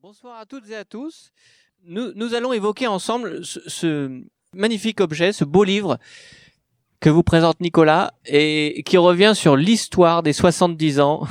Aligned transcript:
Bonsoir 0.00 0.38
à 0.38 0.46
toutes 0.46 0.70
et 0.70 0.76
à 0.76 0.84
tous. 0.84 1.32
Nous, 1.84 2.34
allons 2.34 2.52
évoquer 2.52 2.86
ensemble 2.86 3.44
ce, 3.44 4.22
magnifique 4.54 5.00
objet, 5.00 5.32
ce 5.32 5.42
beau 5.42 5.64
livre 5.64 5.98
que 7.00 7.10
vous 7.10 7.24
présente 7.24 7.60
Nicolas 7.60 8.14
et 8.24 8.84
qui 8.86 8.96
revient 8.96 9.32
sur 9.34 9.56
l'histoire 9.56 10.22
des 10.22 10.32
70 10.32 11.00
ans 11.00 11.26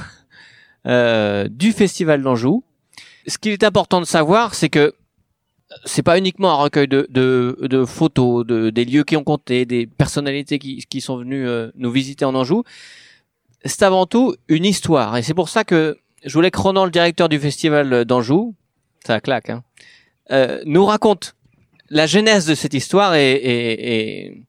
euh, 0.85 1.47
du 1.47 1.71
Festival 1.71 2.21
d'Anjou. 2.21 2.65
Ce 3.25 3.38
qu'il 3.38 3.53
est 3.53 3.63
important 3.63 4.01
de 4.01 4.05
savoir, 4.05 4.53
c'est 4.53 4.70
que 4.70 4.94
c'est 5.86 6.04
pas 6.04 6.18
uniquement 6.18 6.52
un 6.52 6.63
recueil 6.63 6.90
de, 6.90 7.86
photos, 7.88 8.46
de, 8.46 8.70
des 8.70 8.84
lieux 8.84 9.06
qui 9.06 9.15
ont 9.15 9.24
compté, 9.24 9.65
des 9.65 9.88
personnalités 9.88 10.60
qui, 10.60 10.84
qui 10.90 10.99
sont 10.99 11.15
venues 11.15 11.47
euh, 11.47 11.72
nous 11.76 11.90
visiter 11.90 12.26
en 12.26 12.36
Anjou. 12.36 12.65
C'est 13.63 13.84
avant 13.84 14.08
tout 14.08 14.36
une 14.49 14.65
histoire. 14.65 15.15
Et 15.15 15.24
c'est 15.24 15.34
pour 15.34 15.47
ça 15.47 15.63
que 15.63 15.97
je 16.26 16.34
voulais 16.34 16.52
que 16.52 16.59
Ronan, 16.59 16.84
le 16.84 16.91
directeur 16.91 17.30
du 17.30 17.40
Festival 17.40 18.04
d'Anjou, 18.04 18.55
ça 19.08 19.21
claque, 19.21 19.49
hein, 19.49 19.63
euh, 20.31 20.61
nous 20.66 20.85
raconte 20.85 21.35
la 21.89 22.05
genèse 22.05 22.45
de 22.45 22.55
cette 22.55 22.73
histoire 22.73 23.16
et, 23.16 24.43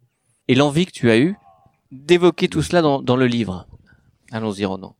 l'envie 0.49 0.87
que 0.87 0.91
tu 0.91 1.11
as 1.11 1.19
eue 1.19 1.37
d'évoquer 1.93 2.49
tout 2.49 2.63
cela 2.63 2.83
dans, 2.83 3.17
le 3.17 3.27
livre. 3.27 3.69
Allons-y, 4.33 4.65
Ronan. 4.65 4.97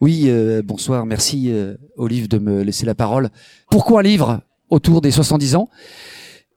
Oui, 0.00 0.24
euh, 0.26 0.60
bonsoir, 0.62 1.06
merci 1.06 1.50
euh, 1.50 1.76
Olive 1.96 2.28
de 2.28 2.38
me 2.38 2.62
laisser 2.62 2.84
la 2.84 2.94
parole. 2.94 3.30
Pourquoi 3.70 4.00
un 4.00 4.02
livre 4.02 4.40
autour 4.68 5.00
des 5.00 5.10
70 5.10 5.56
ans? 5.56 5.68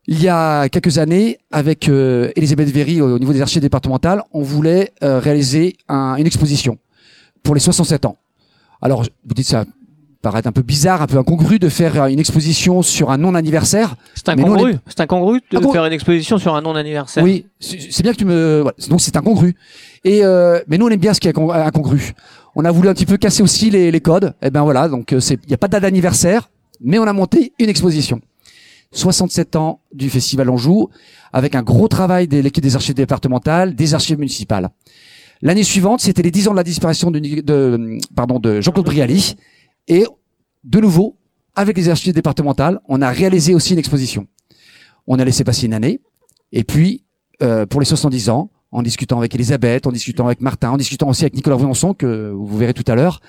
Il 0.07 0.21
y 0.21 0.27
a 0.27 0.67
quelques 0.69 0.97
années, 0.97 1.39
avec 1.51 1.87
Elisabeth 1.87 2.69
Véry 2.69 3.01
au, 3.01 3.15
au 3.15 3.19
niveau 3.19 3.33
des 3.33 3.41
archives 3.41 3.61
départementales, 3.61 4.23
on 4.33 4.41
voulait 4.41 4.91
réaliser 5.01 5.77
un- 5.87 6.15
une 6.17 6.27
exposition 6.27 6.77
pour 7.41 7.55
les 7.55 7.61
67 7.61 8.05
ans. 8.05 8.17
Alors, 8.81 9.03
vous 9.25 9.33
dites 9.33 9.47
ça 9.47 9.65
paraît 10.25 10.47
un 10.47 10.51
peu 10.51 10.63
bizarre, 10.63 11.03
un 11.03 11.07
peu 11.07 11.19
incongru 11.19 11.59
de 11.59 11.69
faire 11.69 12.01
euh, 12.01 12.07
une 12.07 12.19
exposition 12.19 12.81
sur 12.81 13.11
un 13.11 13.17
non-anniversaire. 13.17 13.95
C'est 14.15 14.27
incongru. 14.29 14.75
C'est 14.87 14.99
incongru 15.01 15.39
de 15.51 15.57
Incongru. 15.57 15.73
faire 15.73 15.85
une 15.85 15.93
exposition 15.93 16.39
sur 16.39 16.55
un 16.55 16.61
non 16.63 16.75
anniversaire. 16.75 17.23
Oui, 17.23 17.45
c'est 17.59 18.01
bien 18.01 18.11
que 18.11 18.17
tu 18.17 18.25
me. 18.25 18.61
voilà, 18.63 18.75
donc 18.89 19.01
c'est 19.01 19.15
incongru. 19.15 19.55
Et 20.03 20.25
euh, 20.25 20.59
mais 20.67 20.79
nous 20.79 20.87
on 20.87 20.89
aime 20.89 20.99
bien 20.99 21.13
ce 21.13 21.19
qui 21.19 21.27
est 21.27 21.31
incon- 21.37 21.53
incongru. 21.53 22.13
On 22.55 22.65
a 22.65 22.71
voulu 22.71 22.89
un 22.89 22.93
petit 22.95 23.05
peu 23.05 23.17
casser 23.17 23.43
aussi 23.43 23.69
les, 23.69 23.91
les 23.91 24.01
codes. 24.01 24.33
Et 24.41 24.49
ben 24.49 24.63
voilà, 24.63 24.89
donc 24.89 25.13
euh, 25.13 25.19
c'est 25.19 25.37
il 25.45 25.51
y 25.51 25.53
a 25.53 25.57
pas 25.57 25.67
de 25.67 25.73
date 25.73 25.83
d'anniversaire, 25.83 26.49
mais 26.81 26.97
on 26.97 27.03
a 27.03 27.13
monté 27.13 27.53
une 27.59 27.69
exposition. 27.69 28.19
67 28.93 29.55
ans 29.57 29.81
du 29.93 30.09
Festival 30.09 30.49
Anjou, 30.49 30.89
avec 31.33 31.53
un 31.53 31.61
gros 31.61 31.87
travail 31.87 32.27
de 32.27 32.39
l'équipe 32.39 32.63
des 32.63 32.75
archives 32.75 32.95
départementales, 32.95 33.75
des 33.75 33.93
archives 33.93 34.17
municipales. 34.17 34.69
L'année 35.41 35.63
suivante, 35.63 35.99
c'était 36.01 36.21
les 36.23 36.31
10 36.31 36.47
ans 36.47 36.51
de 36.51 36.57
la 36.57 36.63
disparition 36.63 37.11
de, 37.11 37.19
de, 37.19 37.99
pardon, 38.15 38.39
de 38.39 38.61
Jean-Claude 38.61 38.85
Brialy. 38.85 39.35
Et 39.87 40.05
de 40.63 40.79
nouveau, 40.79 41.17
avec 41.55 41.77
les 41.77 41.89
archives 41.89 42.13
départementales, 42.13 42.79
on 42.87 43.01
a 43.01 43.09
réalisé 43.11 43.53
aussi 43.53 43.73
une 43.73 43.79
exposition. 43.79 44.27
On 45.07 45.19
a 45.19 45.25
laissé 45.25 45.43
passer 45.43 45.65
une 45.67 45.73
année. 45.73 46.01
Et 46.51 46.63
puis, 46.63 47.03
euh, 47.43 47.65
pour 47.65 47.79
les 47.79 47.85
70 47.85 48.29
ans, 48.29 48.49
en 48.71 48.81
discutant 48.81 49.19
avec 49.19 49.33
Elisabeth, 49.35 49.87
en 49.87 49.91
discutant 49.91 50.25
avec 50.25 50.41
Martin, 50.41 50.71
en 50.71 50.77
discutant 50.77 51.07
aussi 51.07 51.23
avec 51.23 51.35
Nicolas 51.35 51.55
Briançon, 51.55 51.93
que 51.93 52.31
vous 52.31 52.57
verrez 52.57 52.73
tout 52.73 52.89
à 52.91 52.95
l'heure, 52.95 53.21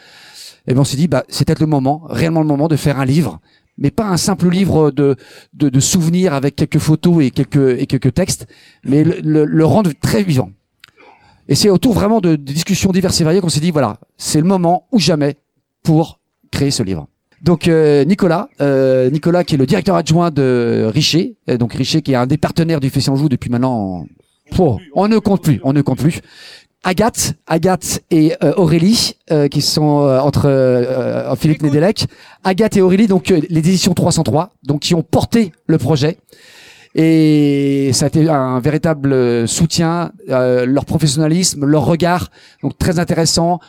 et 0.66 0.74
ben 0.74 0.80
on 0.80 0.84
s'est 0.84 0.96
dit, 0.96 1.06
bah, 1.06 1.24
c'est 1.28 1.44
peut-être 1.46 1.60
le 1.60 1.66
moment, 1.66 2.02
réellement 2.08 2.40
le 2.40 2.48
moment 2.48 2.66
de 2.66 2.74
faire 2.74 2.98
un 2.98 3.04
livre, 3.04 3.40
mais 3.78 3.92
pas 3.92 4.06
un 4.08 4.16
simple 4.16 4.48
livre 4.48 4.90
de, 4.90 5.14
de, 5.52 5.68
de 5.68 5.80
souvenirs 5.80 6.34
avec 6.34 6.56
quelques 6.56 6.78
photos 6.78 7.22
et 7.22 7.30
quelques, 7.30 7.78
et 7.80 7.86
quelques 7.86 8.14
textes, 8.14 8.48
mais 8.84 9.04
le, 9.04 9.20
le- 9.22 9.44
le 9.44 9.64
rendre 9.64 9.92
très 10.00 10.24
vivant. 10.24 10.50
Et 11.48 11.54
c'est 11.54 11.70
autour 11.70 11.92
vraiment 11.92 12.20
de, 12.20 12.30
de 12.30 12.36
discussions 12.52 12.90
diverses 12.90 13.20
et 13.20 13.24
variées 13.24 13.40
qu'on 13.40 13.48
s'est 13.48 13.60
dit, 13.60 13.70
voilà, 13.70 14.00
c'est 14.16 14.40
le 14.40 14.46
moment 14.46 14.88
ou 14.90 14.98
jamais 14.98 15.36
pour 15.84 16.18
créer 16.56 16.70
ce 16.70 16.82
livre. 16.82 17.06
Donc 17.42 17.68
euh, 17.68 18.04
Nicolas, 18.04 18.48
euh, 18.62 19.10
Nicolas 19.10 19.44
qui 19.44 19.54
est 19.54 19.58
le 19.58 19.66
directeur 19.66 19.94
adjoint 19.94 20.30
de 20.30 20.88
Richer, 20.92 21.36
euh, 21.50 21.58
donc 21.58 21.74
Richer 21.74 22.00
qui 22.00 22.12
est 22.12 22.16
un 22.16 22.26
des 22.26 22.38
partenaires 22.38 22.80
du 22.80 22.88
Festival 22.88 23.18
Anjou 23.18 23.28
depuis 23.28 23.50
maintenant, 23.50 24.06
oh, 24.58 24.78
on 24.94 25.06
ne 25.06 25.18
compte 25.18 25.42
plus, 25.42 25.60
on 25.62 25.74
ne 25.74 25.82
compte 25.82 25.98
plus. 25.98 26.20
Agathe, 26.82 27.34
Agathe 27.46 28.00
et 28.10 28.34
euh, 28.42 28.54
Aurélie 28.56 29.16
euh, 29.30 29.48
qui 29.48 29.60
sont 29.60 30.02
euh, 30.02 30.18
entre 30.20 31.36
Philippe 31.38 31.62
Nedelec, 31.62 32.06
Agathe 32.42 32.76
et 32.78 32.80
Aurélie 32.80 33.06
donc 33.06 33.28
les 33.28 33.58
éditions 33.58 33.92
303 33.92 34.52
donc 34.62 34.80
qui 34.80 34.94
ont 34.94 35.02
porté 35.02 35.52
le 35.66 35.76
projet 35.76 36.16
et 36.98 37.90
ça 37.92 38.06
a 38.06 38.08
été 38.08 38.26
un 38.30 38.58
véritable 38.58 39.46
soutien, 39.46 40.12
euh, 40.30 40.64
leur 40.64 40.86
professionnalisme, 40.86 41.66
leur 41.66 41.84
regard 41.84 42.30
donc 42.62 42.78
très 42.78 42.98
intéressant. 42.98 43.60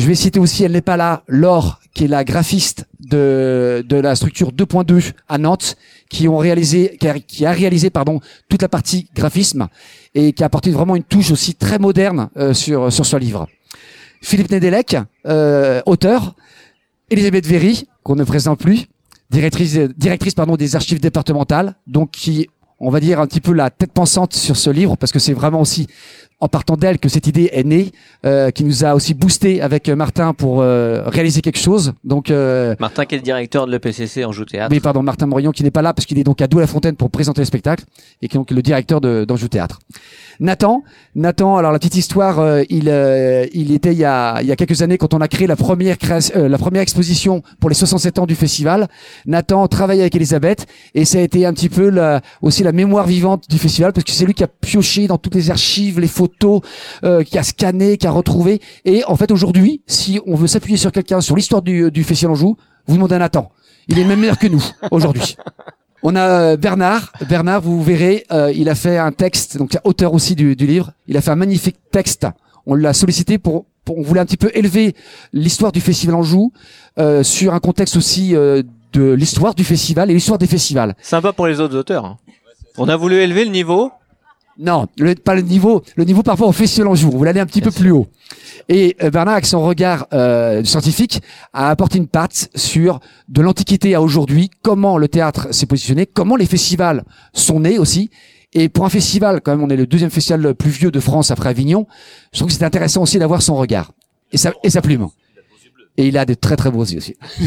Je 0.00 0.06
vais 0.06 0.14
citer 0.14 0.40
aussi, 0.40 0.64
elle 0.64 0.72
n'est 0.72 0.80
pas 0.80 0.96
là, 0.96 1.24
Laure, 1.28 1.78
qui 1.92 2.04
est 2.04 2.08
la 2.08 2.24
graphiste 2.24 2.86
de, 3.00 3.84
de 3.86 3.96
la 3.96 4.16
structure 4.16 4.50
2.2 4.50 5.12
à 5.28 5.36
Nantes, 5.36 5.76
qui 6.08 6.26
ont 6.26 6.38
réalisé, 6.38 6.96
qui 6.98 7.44
a, 7.44 7.52
réalisé, 7.52 7.90
pardon, 7.90 8.18
toute 8.48 8.62
la 8.62 8.70
partie 8.70 9.10
graphisme 9.14 9.68
et 10.14 10.32
qui 10.32 10.42
a 10.42 10.46
apporté 10.46 10.70
vraiment 10.70 10.96
une 10.96 11.02
touche 11.02 11.30
aussi 11.30 11.54
très 11.54 11.78
moderne 11.78 12.30
euh, 12.38 12.54
sur, 12.54 12.90
sur 12.90 13.04
ce 13.04 13.18
livre. 13.18 13.46
Philippe 14.22 14.50
Nedelec, 14.50 14.96
euh, 15.26 15.82
auteur, 15.84 16.34
Elisabeth 17.10 17.46
Véry, 17.46 17.86
qu'on 18.02 18.16
ne 18.16 18.24
présente 18.24 18.58
plus, 18.58 18.86
directrice, 19.28 19.74
directrice 19.98 20.34
pardon, 20.34 20.56
des 20.56 20.76
archives 20.76 21.00
départementales, 21.00 21.74
donc 21.86 22.12
qui, 22.12 22.48
on 22.78 22.88
va 22.88 23.00
dire, 23.00 23.20
un 23.20 23.26
petit 23.26 23.42
peu 23.42 23.52
la 23.52 23.68
tête 23.68 23.92
pensante 23.92 24.32
sur 24.32 24.56
ce 24.56 24.70
livre, 24.70 24.96
parce 24.96 25.12
que 25.12 25.18
c'est 25.18 25.34
vraiment 25.34 25.60
aussi 25.60 25.88
en 26.40 26.48
partant 26.48 26.76
d'elle 26.76 26.98
que 26.98 27.08
cette 27.08 27.26
idée 27.26 27.50
est 27.52 27.64
née, 27.64 27.92
euh, 28.24 28.50
qui 28.50 28.64
nous 28.64 28.84
a 28.84 28.94
aussi 28.94 29.14
boosté 29.14 29.60
avec 29.60 29.88
euh, 29.88 29.96
Martin 29.96 30.32
pour 30.32 30.62
euh, 30.62 31.02
réaliser 31.06 31.42
quelque 31.42 31.58
chose. 31.58 31.92
Donc, 32.02 32.30
euh, 32.30 32.74
Martin 32.80 33.04
qui 33.04 33.14
est 33.14 33.18
le 33.18 33.24
directeur 33.24 33.66
de 33.66 33.72
l'EPCC 33.72 34.24
Anjou 34.24 34.44
Théâtre. 34.44 34.72
oui, 34.72 34.80
pardon, 34.80 35.02
Martin 35.02 35.26
Morillon 35.26 35.52
qui 35.52 35.62
n'est 35.62 35.70
pas 35.70 35.82
là 35.82 35.92
parce 35.92 36.06
qu'il 36.06 36.18
est 36.18 36.24
donc 36.24 36.40
à 36.40 36.46
Douai-la-Fontaine 36.46 36.96
pour 36.96 37.10
présenter 37.10 37.42
le 37.42 37.46
spectacle 37.46 37.84
et 38.22 38.28
qui 38.28 38.36
est 38.36 38.40
donc 38.40 38.50
le 38.50 38.62
directeur 38.62 39.00
de 39.00 39.24
d'Anjou 39.24 39.48
Théâtre. 39.48 39.78
Nathan, 40.40 40.82
Nathan, 41.14 41.58
alors 41.58 41.70
la 41.70 41.78
petite 41.78 41.96
histoire, 41.96 42.38
euh, 42.38 42.62
il 42.70 42.88
euh, 42.88 43.46
il 43.52 43.72
était 43.72 43.92
il 43.92 43.98
y 43.98 44.06
a 44.06 44.40
il 44.40 44.48
y 44.48 44.52
a 44.52 44.56
quelques 44.56 44.80
années 44.80 44.96
quand 44.96 45.12
on 45.12 45.20
a 45.20 45.28
créé 45.28 45.46
la 45.46 45.54
première 45.54 45.98
création, 45.98 46.34
euh, 46.34 46.48
la 46.48 46.56
première 46.56 46.80
exposition 46.80 47.42
pour 47.60 47.68
les 47.68 47.74
67 47.74 48.18
ans 48.18 48.26
du 48.26 48.34
festival. 48.34 48.88
Nathan 49.26 49.68
travaille 49.68 50.00
avec 50.00 50.14
Elisabeth 50.16 50.66
et 50.94 51.04
ça 51.04 51.18
a 51.18 51.20
été 51.20 51.44
un 51.44 51.52
petit 51.52 51.68
peu 51.68 51.90
la, 51.90 52.22
aussi 52.40 52.62
la 52.62 52.72
mémoire 52.72 53.06
vivante 53.06 53.50
du 53.50 53.58
festival 53.58 53.92
parce 53.92 54.04
que 54.04 54.12
c'est 54.12 54.24
lui 54.24 54.32
qui 54.32 54.42
a 54.42 54.48
pioché 54.48 55.06
dans 55.08 55.18
toutes 55.18 55.34
les 55.34 55.50
archives, 55.50 56.00
les 56.00 56.06
photos, 56.08 56.29
euh, 57.04 57.22
qui 57.22 57.38
a 57.38 57.42
scanné, 57.42 57.96
qui 57.96 58.06
a 58.06 58.10
retrouvé. 58.10 58.60
Et 58.84 59.04
en 59.04 59.16
fait 59.16 59.30
aujourd'hui, 59.30 59.82
si 59.86 60.20
on 60.26 60.34
veut 60.34 60.46
s'appuyer 60.46 60.76
sur 60.76 60.92
quelqu'un 60.92 61.20
sur 61.20 61.36
l'histoire 61.36 61.62
du 61.62 61.90
du 61.90 62.04
festival 62.04 62.32
Anjou, 62.32 62.56
vous 62.86 62.94
demandez 62.94 63.14
à 63.16 63.18
Nathan. 63.18 63.50
Il 63.88 63.98
est 63.98 64.04
même 64.04 64.20
meilleur 64.20 64.38
que 64.38 64.46
nous 64.46 64.62
aujourd'hui. 64.90 65.36
On 66.02 66.16
a 66.16 66.20
euh, 66.52 66.56
Bernard. 66.56 67.12
Bernard, 67.28 67.60
vous 67.60 67.82
verrez, 67.82 68.24
euh, 68.32 68.50
il 68.54 68.68
a 68.70 68.74
fait 68.74 68.96
un 68.96 69.12
texte, 69.12 69.58
donc 69.58 69.76
auteur 69.84 70.14
aussi 70.14 70.34
du, 70.34 70.56
du 70.56 70.66
livre. 70.66 70.92
Il 71.08 71.16
a 71.16 71.20
fait 71.20 71.30
un 71.30 71.36
magnifique 71.36 71.76
texte. 71.90 72.26
On 72.66 72.74
l'a 72.74 72.92
sollicité 72.94 73.36
pour, 73.38 73.66
pour- 73.84 73.98
on 73.98 74.02
voulait 74.02 74.20
un 74.20 74.24
petit 74.24 74.36
peu 74.38 74.50
élever 74.54 74.94
l'histoire 75.32 75.72
du 75.72 75.80
festival 75.80 76.14
Anjou 76.14 76.52
euh, 76.98 77.22
sur 77.22 77.52
un 77.52 77.58
contexte 77.60 77.96
aussi 77.96 78.34
euh, 78.34 78.62
de 78.94 79.12
l'histoire 79.12 79.54
du 79.54 79.64
festival 79.64 80.10
et 80.10 80.14
l'histoire 80.14 80.38
des 80.38 80.46
festivals. 80.46 80.94
Sympa 81.02 81.32
pour 81.32 81.46
les 81.46 81.60
autres 81.60 81.76
auteurs. 81.76 82.04
hein. 82.06 82.16
On 82.78 82.88
a 82.88 82.96
voulu 82.96 83.16
élever 83.16 83.44
le 83.44 83.50
niveau. 83.50 83.90
Non, 84.62 84.86
le- 84.98 85.14
pas 85.14 85.34
le 85.34 85.40
niveau, 85.40 85.82
le 85.96 86.04
niveau 86.04 86.22
par 86.22 86.34
rapport 86.34 86.48
au 86.48 86.52
festival 86.52 86.88
Anjou. 86.88 87.08
On 87.12 87.16
voulait 87.16 87.30
aller 87.30 87.40
un 87.40 87.46
petit 87.46 87.62
peu 87.62 87.70
plus 87.70 87.92
haut. 87.92 88.06
Et 88.68 88.94
euh, 89.02 89.10
Bernard, 89.10 89.34
avec 89.34 89.46
son 89.46 89.62
regard 89.64 90.06
euh, 90.12 90.62
scientifique, 90.64 91.22
a 91.54 91.70
apporté 91.70 91.96
une 91.96 92.06
patte 92.06 92.50
sur 92.54 93.00
de 93.28 93.40
l'Antiquité 93.40 93.94
à 93.94 94.02
aujourd'hui, 94.02 94.50
comment 94.62 94.98
le 94.98 95.08
théâtre 95.08 95.48
s'est 95.54 95.64
positionné, 95.64 96.04
comment 96.04 96.36
les 96.36 96.44
festivals 96.44 97.04
sont 97.32 97.60
nés 97.60 97.78
aussi. 97.78 98.10
Et 98.52 98.68
pour 98.68 98.84
un 98.84 98.90
festival, 98.90 99.40
quand 99.40 99.52
même, 99.56 99.64
on 99.64 99.70
est 99.70 99.76
le 99.76 99.86
deuxième 99.86 100.10
festival 100.10 100.42
le 100.42 100.52
plus 100.54 100.70
vieux 100.70 100.90
de 100.90 101.00
France 101.00 101.30
après 101.30 101.48
Avignon. 101.48 101.86
Je 102.32 102.40
trouve 102.40 102.50
que 102.50 102.54
c'est 102.58 102.64
intéressant 102.64 103.02
aussi 103.02 103.18
d'avoir 103.18 103.40
son 103.40 103.56
regard 103.56 103.92
et 104.30 104.36
sa, 104.36 104.52
et 104.62 104.68
sa 104.68 104.82
plume. 104.82 105.08
Et 105.96 106.08
il 106.08 106.18
a 106.18 106.26
de 106.26 106.34
très 106.34 106.56
très 106.56 106.70
beaux 106.70 106.84
yeux 106.84 106.98
aussi. 106.98 107.16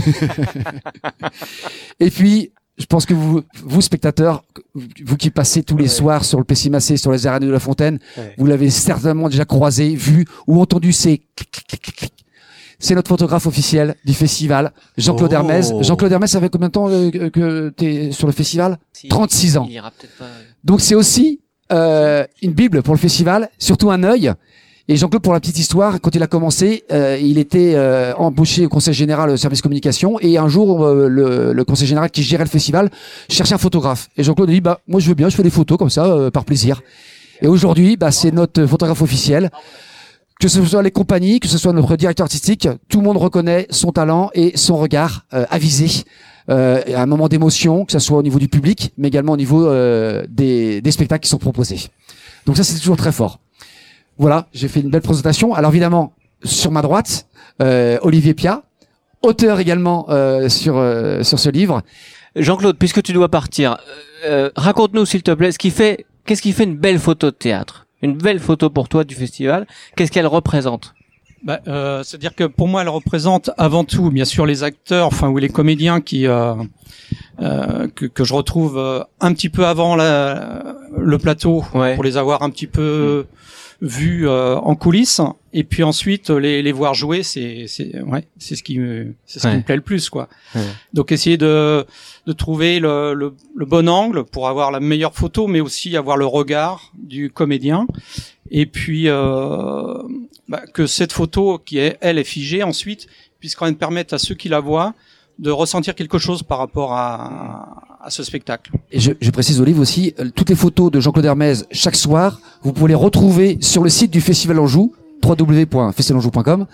et 1.99 2.09
puis, 2.09 2.51
je 2.77 2.85
pense 2.85 3.05
que 3.05 3.13
vous, 3.13 3.41
vous 3.63 3.81
spectateurs, 3.81 4.43
vous 5.05 5.17
qui 5.17 5.29
passez 5.29 5.61
tous 5.63 5.77
les 5.77 5.87
soirs 5.87 6.25
sur 6.25 6.39
le 6.39 6.43
Pessimacé, 6.43 6.97
sur 6.97 7.11
les 7.11 7.27
arènes 7.27 7.43
de 7.45 7.51
la 7.51 7.59
Fontaine, 7.59 7.99
Ouais. 8.17 8.33
vous 8.37 8.45
l'avez 8.45 8.69
certainement 8.69 9.29
déjà 9.29 9.45
croisé, 9.45 9.93
vu 9.95 10.25
ou 10.47 10.59
entendu 10.61 10.91
ces. 10.91 11.21
C'est 12.79 12.95
notre 12.95 13.07
photographe 13.09 13.45
officiel 13.45 13.95
du 14.03 14.13
festival, 14.13 14.73
Jean-Claude 14.97 15.29
Oh. 15.31 15.35
Hermès. 15.35 15.71
Jean-Claude 15.81 16.11
Hermès, 16.11 16.29
ça 16.31 16.41
fait 16.41 16.49
combien 16.49 16.67
de 16.67 16.73
temps 16.73 16.89
euh, 16.89 17.09
que- 17.29 17.73
tu 17.77 17.85
es 17.85 18.11
sur 18.11 18.27
le 18.27 18.33
festival 18.33 18.77
36 19.09 19.57
ans. 19.57 19.65
Il 19.69 19.73
ira 19.75 19.91
peut-être 19.91 20.17
pas. 20.17 20.25
Donc 20.65 20.81
c'est 20.81 20.95
aussi 20.95 21.39
euh, 21.71 22.25
une 22.41 22.51
bible 22.51 22.83
pour 22.83 22.93
le 22.93 22.99
festival, 22.99 23.49
surtout 23.57 23.89
un 23.89 24.03
œil. 24.03 24.33
Et 24.89 24.97
Jean-Claude, 24.97 25.23
pour 25.23 25.31
la 25.31 25.39
petite 25.39 25.57
histoire, 25.59 26.01
quand 26.01 26.13
il 26.13 26.21
a 26.23 26.27
commencé, 26.27 26.83
euh, 26.91 27.17
il 27.21 27.37
était 27.37 27.73
euh, 27.75 28.13
embauché 28.17 28.65
au 28.65 28.69
Conseil 28.69 28.93
général 28.93 29.29
au 29.29 29.37
service 29.37 29.61
communication. 29.61 30.19
Et 30.19 30.37
un 30.37 30.49
jour, 30.49 30.83
euh, 30.83 31.07
le, 31.07 31.53
le 31.53 31.63
Conseil 31.63 31.87
général 31.87 32.11
qui 32.11 32.21
gérait 32.21 32.43
le 32.43 32.49
festival 32.49 32.89
cherchait 33.29 33.53
un 33.53 33.57
photographe. 33.57 34.09
Et 34.17 34.23
Jean-Claude 34.23 34.49
a 34.49 34.51
dit, 34.51 34.59
bah 34.59 34.81
moi 34.87 34.99
je 34.99 35.07
veux 35.07 35.15
bien, 35.15 35.29
je 35.29 35.37
fais 35.37 35.43
des 35.43 35.49
photos 35.49 35.77
comme 35.77 35.89
ça, 35.89 36.05
euh, 36.07 36.31
par 36.31 36.43
plaisir. 36.43 36.81
Et 37.41 37.47
aujourd'hui, 37.47 37.95
bah, 37.95 38.11
c'est 38.11 38.31
notre 38.31 38.65
photographe 38.65 39.01
officiel. 39.01 39.49
que 40.39 40.49
ce 40.49 40.63
soit 40.65 40.83
les 40.83 40.91
compagnies, 40.91 41.39
que 41.39 41.47
ce 41.47 41.57
soit 41.57 41.71
notre 41.71 41.95
directeur 41.95 42.25
artistique, 42.25 42.67
tout 42.89 42.99
le 42.99 43.05
monde 43.05 43.15
reconnaît 43.15 43.65
son 43.69 43.93
talent 43.93 44.29
et 44.33 44.51
son 44.57 44.75
regard 44.77 45.25
euh, 45.33 45.45
avisé. 45.49 46.03
Euh, 46.49 46.81
à 46.93 47.01
un 47.01 47.05
moment 47.05 47.29
d'émotion, 47.29 47.85
que 47.85 47.93
ce 47.93 47.99
soit 47.99 48.17
au 48.17 48.23
niveau 48.23 48.37
du 48.37 48.49
public, 48.49 48.91
mais 48.97 49.07
également 49.07 49.31
au 49.31 49.37
niveau 49.37 49.65
euh, 49.65 50.25
des, 50.27 50.81
des 50.81 50.91
spectacles 50.91 51.23
qui 51.23 51.29
sont 51.29 51.37
proposés. 51.37 51.79
Donc 52.45 52.57
ça, 52.57 52.65
c'est 52.65 52.77
toujours 52.77 52.97
très 52.97 53.13
fort. 53.13 53.39
Voilà, 54.17 54.47
j'ai 54.53 54.67
fait 54.67 54.79
une 54.81 54.89
belle 54.89 55.01
présentation. 55.01 55.53
Alors 55.53 55.71
évidemment, 55.71 56.13
sur 56.43 56.71
ma 56.71 56.81
droite, 56.81 57.27
euh, 57.61 57.97
Olivier 58.01 58.33
Pia, 58.33 58.63
auteur 59.21 59.59
également 59.59 60.05
euh, 60.09 60.49
sur 60.49 60.77
euh, 60.77 61.23
sur 61.23 61.39
ce 61.39 61.49
livre. 61.49 61.81
Jean-Claude, 62.35 62.77
puisque 62.77 63.01
tu 63.03 63.13
dois 63.13 63.29
partir, 63.29 63.77
euh, 64.25 64.49
raconte-nous 64.55 65.05
s'il 65.05 65.21
te 65.23 65.31
plaît 65.31 65.51
ce 65.51 65.59
qui 65.59 65.69
fait, 65.69 66.05
qu'est-ce 66.25 66.41
qui 66.41 66.51
fait 66.51 66.63
une 66.63 66.77
belle 66.77 66.99
photo 66.99 67.27
de 67.27 67.35
théâtre, 67.35 67.85
une 68.01 68.17
belle 68.17 68.39
photo 68.39 68.69
pour 68.69 68.89
toi 68.89 69.03
du 69.03 69.13
festival. 69.15 69.67
Qu'est-ce 69.95 70.11
qu'elle 70.11 70.25
représente? 70.27 70.93
Bah, 71.43 71.59
euh, 71.67 72.01
C'est-à-dire 72.03 72.33
que 72.33 72.45
pour 72.45 72.67
moi, 72.67 72.81
elle 72.81 72.89
représente 72.89 73.51
avant 73.57 73.83
tout, 73.83 74.09
bien 74.09 74.25
sûr, 74.25 74.45
les 74.45 74.63
acteurs, 74.63 75.07
enfin 75.07 75.27
ou 75.29 75.37
les 75.37 75.49
comédiens 75.49 76.01
qui 76.01 76.25
euh, 76.25 76.55
euh, 77.41 77.87
que, 77.93 78.05
que 78.05 78.23
je 78.23 78.33
retrouve 78.33 78.77
euh, 78.77 79.03
un 79.19 79.33
petit 79.33 79.49
peu 79.49 79.65
avant 79.67 79.95
la, 79.95 80.75
le 80.97 81.17
plateau 81.17 81.63
Ouais. 81.75 81.95
pour 81.95 82.03
les 82.03 82.17
avoir 82.17 82.41
un 82.43 82.49
petit 82.49 82.67
peu 82.67 83.25
vus 83.85 84.27
euh, 84.29 84.55
en 84.55 84.75
coulisses, 84.75 85.19
et 85.51 85.65
puis 85.65 85.83
ensuite 85.83 86.29
les, 86.29 86.61
les 86.63 86.71
voir 86.71 86.93
jouer, 86.93 87.21
c'est 87.21 87.65
c'est 87.67 88.01
ouais, 88.01 88.25
c'est 88.39 88.55
ce 88.55 88.63
qui 88.63 88.79
me 88.79 89.13
c'est 89.25 89.39
ce 89.41 89.47
Ouais. 89.47 89.51
qui 89.53 89.57
me 89.59 89.63
plaît 89.63 89.75
le 89.75 89.81
plus, 89.81 90.09
quoi. 90.09 90.29
Ouais. 90.55 90.61
Donc 90.93 91.11
essayer 91.11 91.35
de 91.37 91.85
de 92.25 92.31
trouver 92.33 92.79
le, 92.79 93.13
le, 93.13 93.33
le 93.53 93.65
bon 93.65 93.89
angle 93.89 94.23
pour 94.23 94.47
avoir 94.47 94.71
la 94.71 94.79
meilleure 94.79 95.13
photo, 95.13 95.47
mais 95.47 95.59
aussi 95.59 95.97
avoir 95.97 96.15
le 96.15 96.25
regard 96.25 96.93
du 96.97 97.29
comédien. 97.29 97.85
Et 98.51 98.65
puis 98.65 99.09
euh, 99.09 100.01
bah, 100.47 100.61
que 100.73 100.87
cette 100.87 101.11
photo 101.11 101.59
qui 101.59 101.77
est 101.79 101.97
elle 101.99 102.17
est 102.17 102.23
figée 102.23 102.63
ensuite 102.63 103.07
puisse 103.39 103.53
quand 103.55 103.65
même 103.65 103.75
permettre 103.75 104.13
à 104.13 104.17
ceux 104.17 104.35
qui 104.35 104.47
la 104.47 104.61
voient 104.61 104.93
de 105.39 105.51
ressentir 105.51 105.95
quelque 105.95 106.17
chose 106.17 106.43
par 106.43 106.57
rapport 106.57 106.93
à, 106.93 107.97
à 108.01 108.09
ce 108.09 108.23
spectacle. 108.23 108.71
Et 108.91 108.99
je, 108.99 109.11
je 109.19 109.31
précise 109.31 109.59
au 109.59 109.65
livre 109.65 109.81
aussi, 109.81 110.13
euh, 110.19 110.29
toutes 110.35 110.49
les 110.49 110.55
photos 110.55 110.91
de 110.91 110.99
Jean-Claude 110.99 111.25
Hermès 111.25 111.65
chaque 111.71 111.95
soir, 111.95 112.39
vous 112.61 112.73
pouvez 112.73 112.89
les 112.89 112.95
retrouver 112.95 113.57
sur 113.61 113.83
le 113.83 113.89
site 113.89 114.11
du 114.11 114.21
Festival 114.21 114.59
Anjou 114.59 114.93
www.festivalanjou.com. 115.23 116.65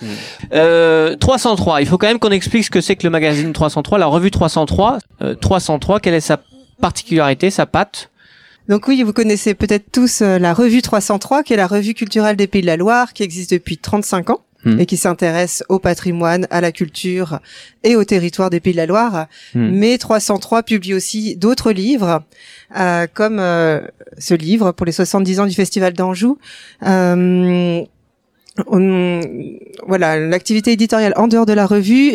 Euh, 0.53 1.15
303. 1.15 1.81
Il 1.81 1.87
faut 1.87 1.97
quand 1.97 2.07
même 2.07 2.19
qu'on 2.19 2.31
explique 2.31 2.63
ce 2.65 2.71
que 2.71 2.81
c'est 2.81 2.95
que 2.95 3.03
le 3.03 3.11
magazine 3.11 3.53
303, 3.53 3.97
la 3.99 4.07
revue 4.07 4.31
303. 4.31 4.97
Euh, 5.21 5.35
303, 5.35 5.99
quelle 5.99 6.15
est 6.15 6.19
sa 6.19 6.39
particularité, 6.81 7.51
sa 7.51 7.65
patte? 7.65 8.09
Donc 8.67 8.87
oui, 8.87 9.01
vous 9.03 9.13
connaissez 9.13 9.53
peut-être 9.53 9.91
tous 9.91 10.21
euh, 10.21 10.39
la 10.39 10.53
revue 10.53 10.81
303, 10.81 11.43
qui 11.43 11.53
est 11.53 11.57
la 11.57 11.67
revue 11.67 11.93
culturelle 11.93 12.35
des 12.35 12.47
Pays 12.47 12.61
de 12.61 12.67
la 12.67 12.77
Loire, 12.77 13.13
qui 13.13 13.23
existe 13.23 13.51
depuis 13.51 13.77
35 13.77 14.31
ans 14.31 14.39
Hmm. 14.65 14.77
et 14.77 14.85
qui 14.85 14.97
s'intéresse 14.97 15.63
au 15.69 15.79
patrimoine, 15.79 16.45
à 16.49 16.59
la 16.59 16.73
culture 16.73 17.39
et 17.85 17.95
au 17.95 18.03
territoire 18.03 18.49
des 18.49 18.59
Pays 18.59 18.73
de 18.73 18.77
la 18.77 18.87
Loire. 18.87 19.27
Hmm. 19.55 19.69
Mais 19.71 19.97
303 19.97 20.63
publie 20.63 20.93
aussi 20.93 21.37
d'autres 21.37 21.71
livres, 21.71 22.23
euh, 22.77 23.07
comme 23.13 23.39
euh, 23.39 23.79
ce 24.17 24.33
livre 24.33 24.73
pour 24.73 24.85
les 24.85 24.91
70 24.91 25.39
ans 25.39 25.45
du 25.45 25.55
Festival 25.55 25.93
d'Anjou. 25.93 26.37
Euh, 26.85 27.83
on- 28.67 29.21
voilà, 29.87 30.19
l'activité 30.19 30.71
éditoriale 30.71 31.13
en 31.15 31.27
dehors 31.27 31.45
de 31.45 31.53
la 31.53 31.65
revue 31.65 32.13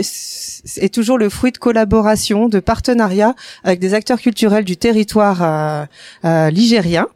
est 0.76 0.92
toujours 0.94 1.18
le 1.18 1.28
fruit 1.28 1.52
de 1.52 1.58
collaboration, 1.58 2.48
de 2.48 2.60
partenariats 2.60 3.34
avec 3.64 3.80
des 3.80 3.94
acteurs 3.94 4.20
culturels 4.20 4.64
du 4.64 4.76
territoire 4.76 5.42
euh, 5.42 5.84
euh, 6.24 6.50
ligérien. 6.50 7.06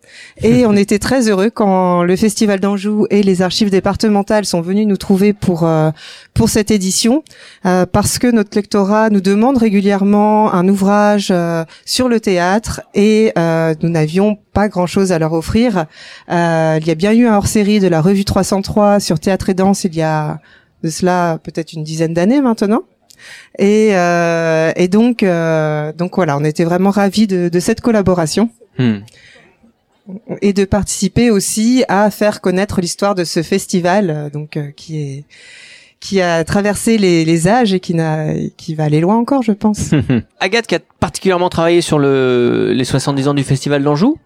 Et 0.43 0.67
on 0.67 0.75
était 0.77 0.99
très 0.99 1.29
heureux 1.29 1.51
quand 1.51 2.03
le 2.03 2.17
Festival 2.17 2.61
d'Anjou 2.61 3.07
et 3.11 3.23
les 3.23 3.43
archives 3.43 3.71
départementales 3.71 4.45
sont 4.45 4.61
venus 4.61 4.87
nous 4.87 4.97
trouver 4.97 5.33
pour 5.33 5.65
euh, 5.65 5.91
pour 6.35 6.49
cette 6.51 6.71
édition, 6.71 7.25
euh, 7.67 7.85
parce 7.87 8.19
que 8.19 8.27
notre 8.29 8.57
lectorat 8.57 9.11
nous 9.11 9.21
demande 9.21 9.57
régulièrement 9.59 10.53
un 10.53 10.69
ouvrage 10.69 11.29
euh, 11.31 11.65
sur 11.85 12.09
le 12.09 12.21
théâtre 12.21 12.83
et 12.95 13.33
euh, 13.39 13.75
nous 13.83 13.89
n'avions 13.89 14.39
pas 14.59 14.69
grand-chose 14.69 15.13
à 15.13 15.21
leur 15.21 15.35
offrir. 15.35 15.87
Euh, 16.31 16.79
il 16.81 16.87
y 16.89 16.91
a 16.91 16.97
bien 16.97 17.13
eu 17.13 17.27
un 17.27 17.37
hors-série 17.37 17.79
de 17.79 17.87
la 17.87 18.01
revue 18.01 18.25
303 18.25 18.99
sur 18.99 19.21
théâtre 19.21 19.51
et 19.51 19.55
danse 19.55 19.85
il 19.85 19.95
y 19.95 20.03
a 20.03 20.41
de 20.83 20.91
cela 20.91 21.39
peut-être 21.45 21.75
une 21.75 21.85
dizaine 21.85 22.13
d'années 22.13 22.41
maintenant. 22.41 22.83
Et, 23.59 23.91
euh, 23.93 24.73
et 24.75 24.89
donc, 24.89 25.23
euh, 25.23 25.93
donc 25.93 26.17
voilà, 26.17 26.37
on 26.37 26.45
était 26.45 26.65
vraiment 26.65 26.91
ravis 26.91 27.29
de, 27.29 27.49
de 27.49 27.61
cette 27.61 27.81
collaboration 27.81 28.51
Hmm. 28.79 28.99
et 30.41 30.53
de 30.53 30.65
participer 30.65 31.31
aussi 31.31 31.85
à 31.89 32.13
faire 32.13 32.41
connaître 32.41 32.81
l'histoire 32.81 33.17
de 33.17 33.25
ce 33.25 33.43
festival, 33.43 34.11
euh, 34.11 34.31
donc 34.31 34.57
euh, 34.57 34.71
qui 34.77 34.99
est 35.03 35.25
qui 36.01 36.21
a 36.21 36.45
traversé 36.45 36.97
les, 36.97 37.25
les 37.25 37.49
âges 37.49 37.75
et 37.75 37.81
qui 37.81 37.93
n'a 37.95 38.35
qui 38.57 38.77
va 38.77 38.85
aller 38.85 39.01
loin 39.01 39.17
encore, 39.17 39.43
je 39.43 39.51
pense. 39.51 39.91
Agathe 40.41 40.69
qui 40.69 40.77
a 40.77 40.81
particulièrement 41.01 41.49
travaillé 41.49 41.81
sur 41.81 41.99
le, 41.99 42.73
les 42.73 42.85
70 42.85 43.27
ans 43.27 43.35
du 43.35 43.43
Festival 43.43 43.83
d'Anjou. 43.83 44.17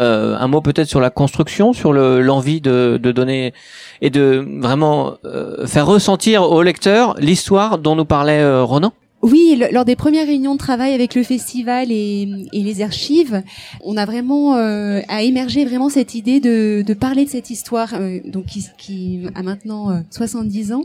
Euh, 0.00 0.36
un 0.38 0.46
mot 0.46 0.60
peut-être 0.60 0.86
sur 0.88 1.00
la 1.00 1.10
construction, 1.10 1.72
sur 1.72 1.92
le- 1.92 2.20
l'envie 2.20 2.60
de, 2.60 3.00
de 3.02 3.10
donner 3.10 3.52
et 4.00 4.10
de 4.10 4.46
vraiment 4.60 5.14
euh, 5.24 5.66
faire 5.66 5.86
ressentir 5.86 6.42
au 6.42 6.62
lecteur 6.62 7.14
l'histoire 7.18 7.78
dont 7.78 7.96
nous 7.96 8.04
parlait 8.04 8.38
euh, 8.40 8.62
Ronan? 8.62 8.92
Oui, 9.22 9.60
lors 9.72 9.84
des 9.84 9.96
premières 9.96 10.28
réunions 10.28 10.52
de 10.54 10.58
travail 10.60 10.92
avec 10.94 11.16
le 11.16 11.24
festival 11.24 11.90
et, 11.90 12.28
et 12.52 12.62
les 12.62 12.82
archives, 12.82 13.42
on 13.82 13.96
a 13.96 14.06
vraiment 14.06 14.54
euh, 14.54 15.00
a 15.08 15.24
émergé 15.24 15.64
vraiment 15.64 15.88
cette 15.88 16.14
idée 16.14 16.38
de, 16.38 16.84
de 16.86 16.94
parler 16.94 17.24
de 17.24 17.30
cette 17.30 17.50
histoire, 17.50 17.94
euh, 17.94 18.20
donc 18.24 18.46
qui, 18.46 18.64
qui 18.78 19.22
a 19.34 19.42
maintenant 19.42 19.90
euh, 19.90 19.98
70 20.12 20.72
ans, 20.72 20.84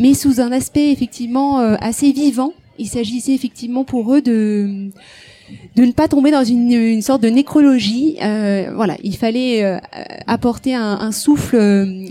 mais 0.00 0.14
sous 0.14 0.40
un 0.40 0.50
aspect 0.50 0.90
effectivement 0.90 1.60
euh, 1.60 1.76
assez 1.80 2.10
vivant. 2.10 2.52
Il 2.80 2.88
s'agissait 2.88 3.32
effectivement 3.32 3.84
pour 3.84 4.12
eux 4.12 4.20
de 4.20 4.90
de 5.76 5.84
ne 5.84 5.92
pas 5.92 6.08
tomber 6.08 6.30
dans 6.30 6.44
une, 6.44 6.72
une 6.72 7.02
sorte 7.02 7.22
de 7.22 7.28
nécrologie. 7.28 8.16
Euh, 8.22 8.70
voilà, 8.74 8.96
il 9.02 9.16
fallait 9.16 9.64
euh, 9.64 9.78
apporter 10.26 10.74
un, 10.74 10.98
un 11.00 11.12
souffle, 11.12 11.56
euh, 11.56 12.08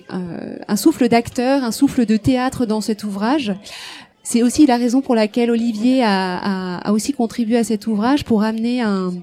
un 0.67 0.75
souffle 0.75 1.07
d'acteur, 1.07 1.63
un 1.63 1.71
souffle 1.71 2.05
de 2.05 2.17
théâtre 2.17 2.65
dans 2.65 2.81
cet 2.81 3.03
ouvrage. 3.03 3.53
C'est 4.23 4.43
aussi 4.43 4.65
la 4.65 4.77
raison 4.77 5.01
pour 5.01 5.15
laquelle 5.15 5.51
Olivier 5.51 6.03
a, 6.03 6.37
a, 6.37 6.77
a 6.87 6.91
aussi 6.91 7.13
contribué 7.13 7.57
à 7.57 7.63
cet 7.63 7.87
ouvrage 7.87 8.23
pour 8.23 8.43
amener 8.43 8.81
un 8.81 9.13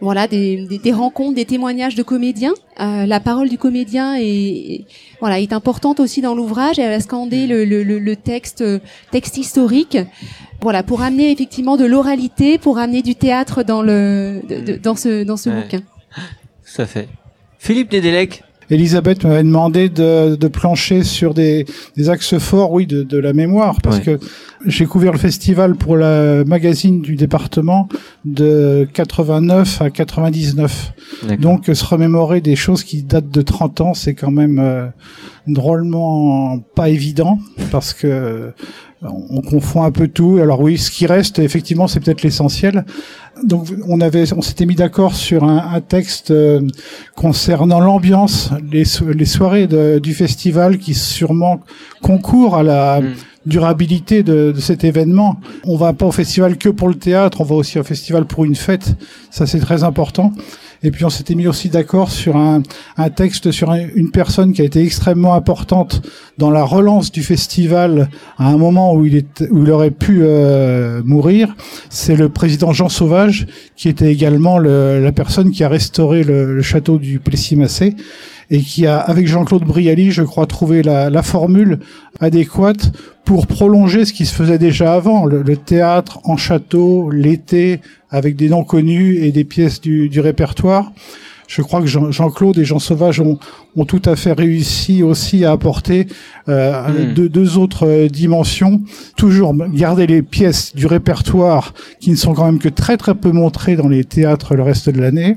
voilà 0.00 0.28
des, 0.28 0.68
des, 0.80 0.92
rencontres, 0.92 1.34
des 1.34 1.44
témoignages 1.44 1.96
de 1.96 2.04
comédiens. 2.04 2.54
Euh, 2.80 3.04
la 3.04 3.18
parole 3.18 3.48
du 3.48 3.58
comédien 3.58 4.14
est, 4.16 4.84
voilà 5.18 5.40
est 5.40 5.52
importante 5.52 5.98
aussi 5.98 6.20
dans 6.20 6.36
l'ouvrage. 6.36 6.78
Elle 6.78 6.92
a 6.92 7.00
scandé 7.00 7.48
le, 7.48 7.64
le, 7.64 7.82
le, 7.82 7.98
le 7.98 8.14
texte 8.14 8.62
texte 9.10 9.38
historique. 9.38 9.98
Voilà 10.60 10.82
pour 10.82 11.02
amener 11.02 11.30
effectivement 11.32 11.76
de 11.76 11.84
l'oralité, 11.84 12.58
pour 12.58 12.78
amener 12.78 13.02
du 13.02 13.14
théâtre 13.14 13.62
dans 13.62 13.82
le 13.82 14.40
de- 14.48 14.72
de- 14.72 14.76
dans 14.76 14.96
ce 14.96 15.24
dans 15.24 15.36
ce 15.36 15.50
Ouais. 15.50 15.62
bouquin. 15.62 15.80
Tout 16.74 16.82
à 16.82 16.86
fait. 16.86 17.08
Philippe 17.58 17.92
Nedelec. 17.92 18.42
Elisabeth 18.70 19.24
m'avait 19.24 19.42
demandé 19.44 19.88
de, 19.88 20.36
de 20.36 20.46
plancher 20.48 21.02
sur 21.02 21.32
des, 21.32 21.64
des 21.96 22.10
axes 22.10 22.36
forts, 22.36 22.70
oui, 22.70 22.86
de, 22.86 23.02
de 23.02 23.16
la 23.16 23.32
mémoire, 23.32 23.80
parce 23.82 23.96
Ouais. 23.96 24.18
que 24.18 24.18
j'ai 24.66 24.84
couvert 24.84 25.12
le 25.12 25.18
festival 25.18 25.74
pour 25.74 25.96
la 25.96 26.44
magazine 26.44 27.00
du 27.00 27.16
département 27.16 27.88
de 28.26 28.86
89 28.92 29.80
à 29.80 29.88
99. 29.88 30.92
Donc 31.40 31.70
se 31.72 31.82
remémorer 31.82 32.42
des 32.42 32.56
choses 32.56 32.84
qui 32.84 33.02
datent 33.04 33.30
de 33.30 33.40
30 33.40 33.80
ans, 33.80 33.94
c'est 33.94 34.12
quand 34.14 34.30
même 34.30 34.58
euh, 34.58 34.86
drôlement 35.46 36.58
pas 36.74 36.90
évident, 36.90 37.38
parce 37.70 37.94
que 37.94 38.06
euh, 38.06 38.50
on 39.02 39.40
confond 39.42 39.84
un 39.84 39.90
peu 39.92 40.08
tout. 40.08 40.38
Alors 40.42 40.60
oui, 40.60 40.76
ce 40.78 40.90
qui 40.90 41.06
reste, 41.06 41.38
effectivement, 41.38 41.86
c'est 41.86 42.00
peut-être 42.00 42.22
l'essentiel. 42.22 42.84
Donc 43.44 43.68
on 43.86 44.00
avait, 44.00 44.32
on 44.32 44.42
s'était 44.42 44.66
mis 44.66 44.74
d'accord 44.74 45.14
sur 45.14 45.44
un, 45.44 45.72
un 45.72 45.80
texte 45.80 46.32
euh, 46.32 46.60
concernant 47.14 47.80
l'ambiance, 47.80 48.50
les, 48.72 48.84
so- 48.84 49.10
les 49.12 49.24
soirées 49.26 49.66
de- 49.66 49.98
du 50.00 50.14
festival 50.14 50.78
qui 50.78 50.94
sûrement 50.94 51.60
concourent 52.02 52.56
à 52.56 52.62
la 52.62 53.00
Mm. 53.00 53.14
durabilité 53.46 54.22
de, 54.24 54.52
de 54.54 54.60
cet 54.60 54.82
événement. 54.84 55.36
On 55.64 55.76
va 55.76 55.92
pas 55.92 56.06
au 56.06 56.12
festival 56.12 56.58
que 56.58 56.68
pour 56.68 56.88
le 56.88 56.96
théâtre, 56.96 57.40
on 57.40 57.44
va 57.44 57.54
aussi 57.54 57.78
au 57.78 57.84
festival 57.84 58.24
pour 58.26 58.44
une 58.44 58.56
fête. 58.56 58.96
Ça 59.30 59.46
c'est 59.46 59.60
très 59.60 59.84
important. 59.84 60.32
Et 60.82 60.90
puis 60.92 61.04
on 61.04 61.10
s'était 61.10 61.34
mis 61.34 61.48
aussi 61.48 61.68
d'accord 61.70 62.10
sur 62.10 62.36
un, 62.36 62.62
un 62.96 63.10
texte 63.10 63.50
sur 63.50 63.70
un- 63.70 63.88
une 63.96 64.10
personne 64.10 64.52
qui 64.52 64.62
a 64.62 64.64
été 64.64 64.80
extrêmement 64.82 65.34
importante 65.34 66.02
dans 66.38 66.50
la 66.50 66.62
relance 66.62 67.10
du 67.10 67.22
festival 67.24 68.08
à 68.38 68.48
un 68.48 68.56
moment 68.56 68.94
où 68.94 69.04
il, 69.04 69.16
est, 69.16 69.42
où 69.50 69.64
il 69.64 69.70
aurait 69.72 69.90
pu 69.90 70.20
euh, 70.22 71.02
mourir. 71.04 71.56
C'est 71.90 72.14
le 72.14 72.28
président 72.28 72.72
Jean 72.72 72.88
Sauvage 72.88 73.46
qui 73.74 73.88
était 73.88 74.12
également 74.12 74.58
le- 74.58 75.02
la 75.02 75.12
personne 75.12 75.50
qui 75.50 75.64
a 75.64 75.68
restauré 75.68 76.22
le, 76.22 76.54
le 76.54 76.62
château 76.62 76.98
du 76.98 77.18
Plessis-Massé 77.18 77.96
et 78.50 78.60
qui 78.60 78.86
a, 78.86 78.98
avec 78.98 79.26
Jean-Claude 79.26 79.64
Brialy, 79.64 80.10
je 80.10 80.22
crois, 80.22 80.46
trouvé 80.46 80.82
la, 80.82 81.10
la 81.10 81.22
formule 81.22 81.80
adéquate 82.20 82.92
pour 83.24 83.46
prolonger 83.46 84.04
ce 84.04 84.12
qui 84.12 84.24
se 84.24 84.34
faisait 84.34 84.58
déjà 84.58 84.94
avant, 84.94 85.26
le, 85.26 85.42
le 85.42 85.56
théâtre 85.56 86.20
en 86.24 86.36
château, 86.36 87.10
l'été, 87.10 87.80
avec 88.10 88.36
des 88.36 88.48
noms 88.48 88.64
connus 88.64 89.16
et 89.18 89.32
des 89.32 89.44
pièces 89.44 89.80
du, 89.80 90.08
du 90.08 90.20
répertoire. 90.20 90.92
je 91.46 91.60
crois 91.62 91.80
que 91.80 91.86
Jean- 91.86 92.10
Jean-Claude 92.10 92.58
et 92.58 92.64
Jean 92.64 92.78
Sauvage 92.78 93.20
ont, 93.20 93.38
ont 93.80 93.84
tout 93.84 94.02
à 94.04 94.16
fait 94.16 94.32
réussi 94.32 95.02
aussi 95.02 95.44
à 95.44 95.52
apporter 95.52 96.06
euh, 96.48 97.08
Mm. 97.10 97.14
deux, 97.14 97.28
deux 97.28 97.58
autres 97.58 97.86
euh, 97.86 98.08
dimensions. 98.08 98.80
Toujours 99.16 99.54
garder 99.72 100.06
les 100.06 100.22
pièces 100.22 100.74
du 100.74 100.86
répertoire 100.86 101.74
qui 102.00 102.10
ne 102.10 102.16
sont 102.16 102.32
quand 102.34 102.46
même 102.46 102.58
que 102.58 102.68
très 102.70 102.96
très 102.96 103.14
peu 103.14 103.30
montrées 103.32 103.76
dans 103.76 103.88
les 103.88 104.04
théâtres 104.04 104.54
le 104.54 104.62
reste 104.62 104.88
de 104.90 105.00
l'année. 105.00 105.36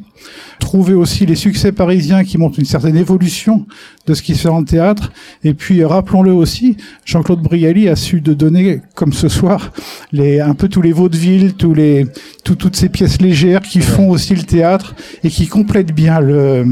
Trouver 0.60 0.94
aussi 0.94 1.26
les 1.26 1.36
succès 1.36 1.72
parisiens 1.72 2.24
qui 2.24 2.38
montrent 2.38 2.60
une 2.60 2.66
certaine 2.66 2.96
évolution 2.96 3.66
de 4.08 4.14
ce 4.14 4.22
qui 4.22 4.36
se 4.36 4.42
fait 4.44 4.48
en 4.50 4.64
théâtre. 4.64 5.12
Et 5.44 5.54
puis, 5.54 5.82
euh, 5.82 5.88
rappelons-le 5.88 6.32
aussi, 6.32 6.78
Jean-Claude 7.06 7.42
Brialy 7.42 7.90
a 7.90 7.96
su 7.96 8.22
de 8.22 8.34
donner, 8.34 8.82
comme 8.96 9.12
ce 9.14 9.28
soir, 9.28 9.72
les, 10.12 10.40
un 10.40 10.54
peu 10.54 10.70
tous 10.70 10.82
les 10.82 10.92
vaudevilles, 10.94 11.54
tous 11.58 11.74
les, 11.74 12.06
tout- 12.46 12.56
toutes 12.56 12.76
ces 12.76 12.90
pièces 12.90 13.20
légères 13.22 13.62
qui 13.62 13.82
font 13.82 14.10
aussi 14.10 14.34
le 14.36 14.44
théâtre 14.44 14.96
et 15.24 15.30
qui 15.30 15.48
complètent 15.48 15.94
bien 15.94 16.20
le, 16.20 16.64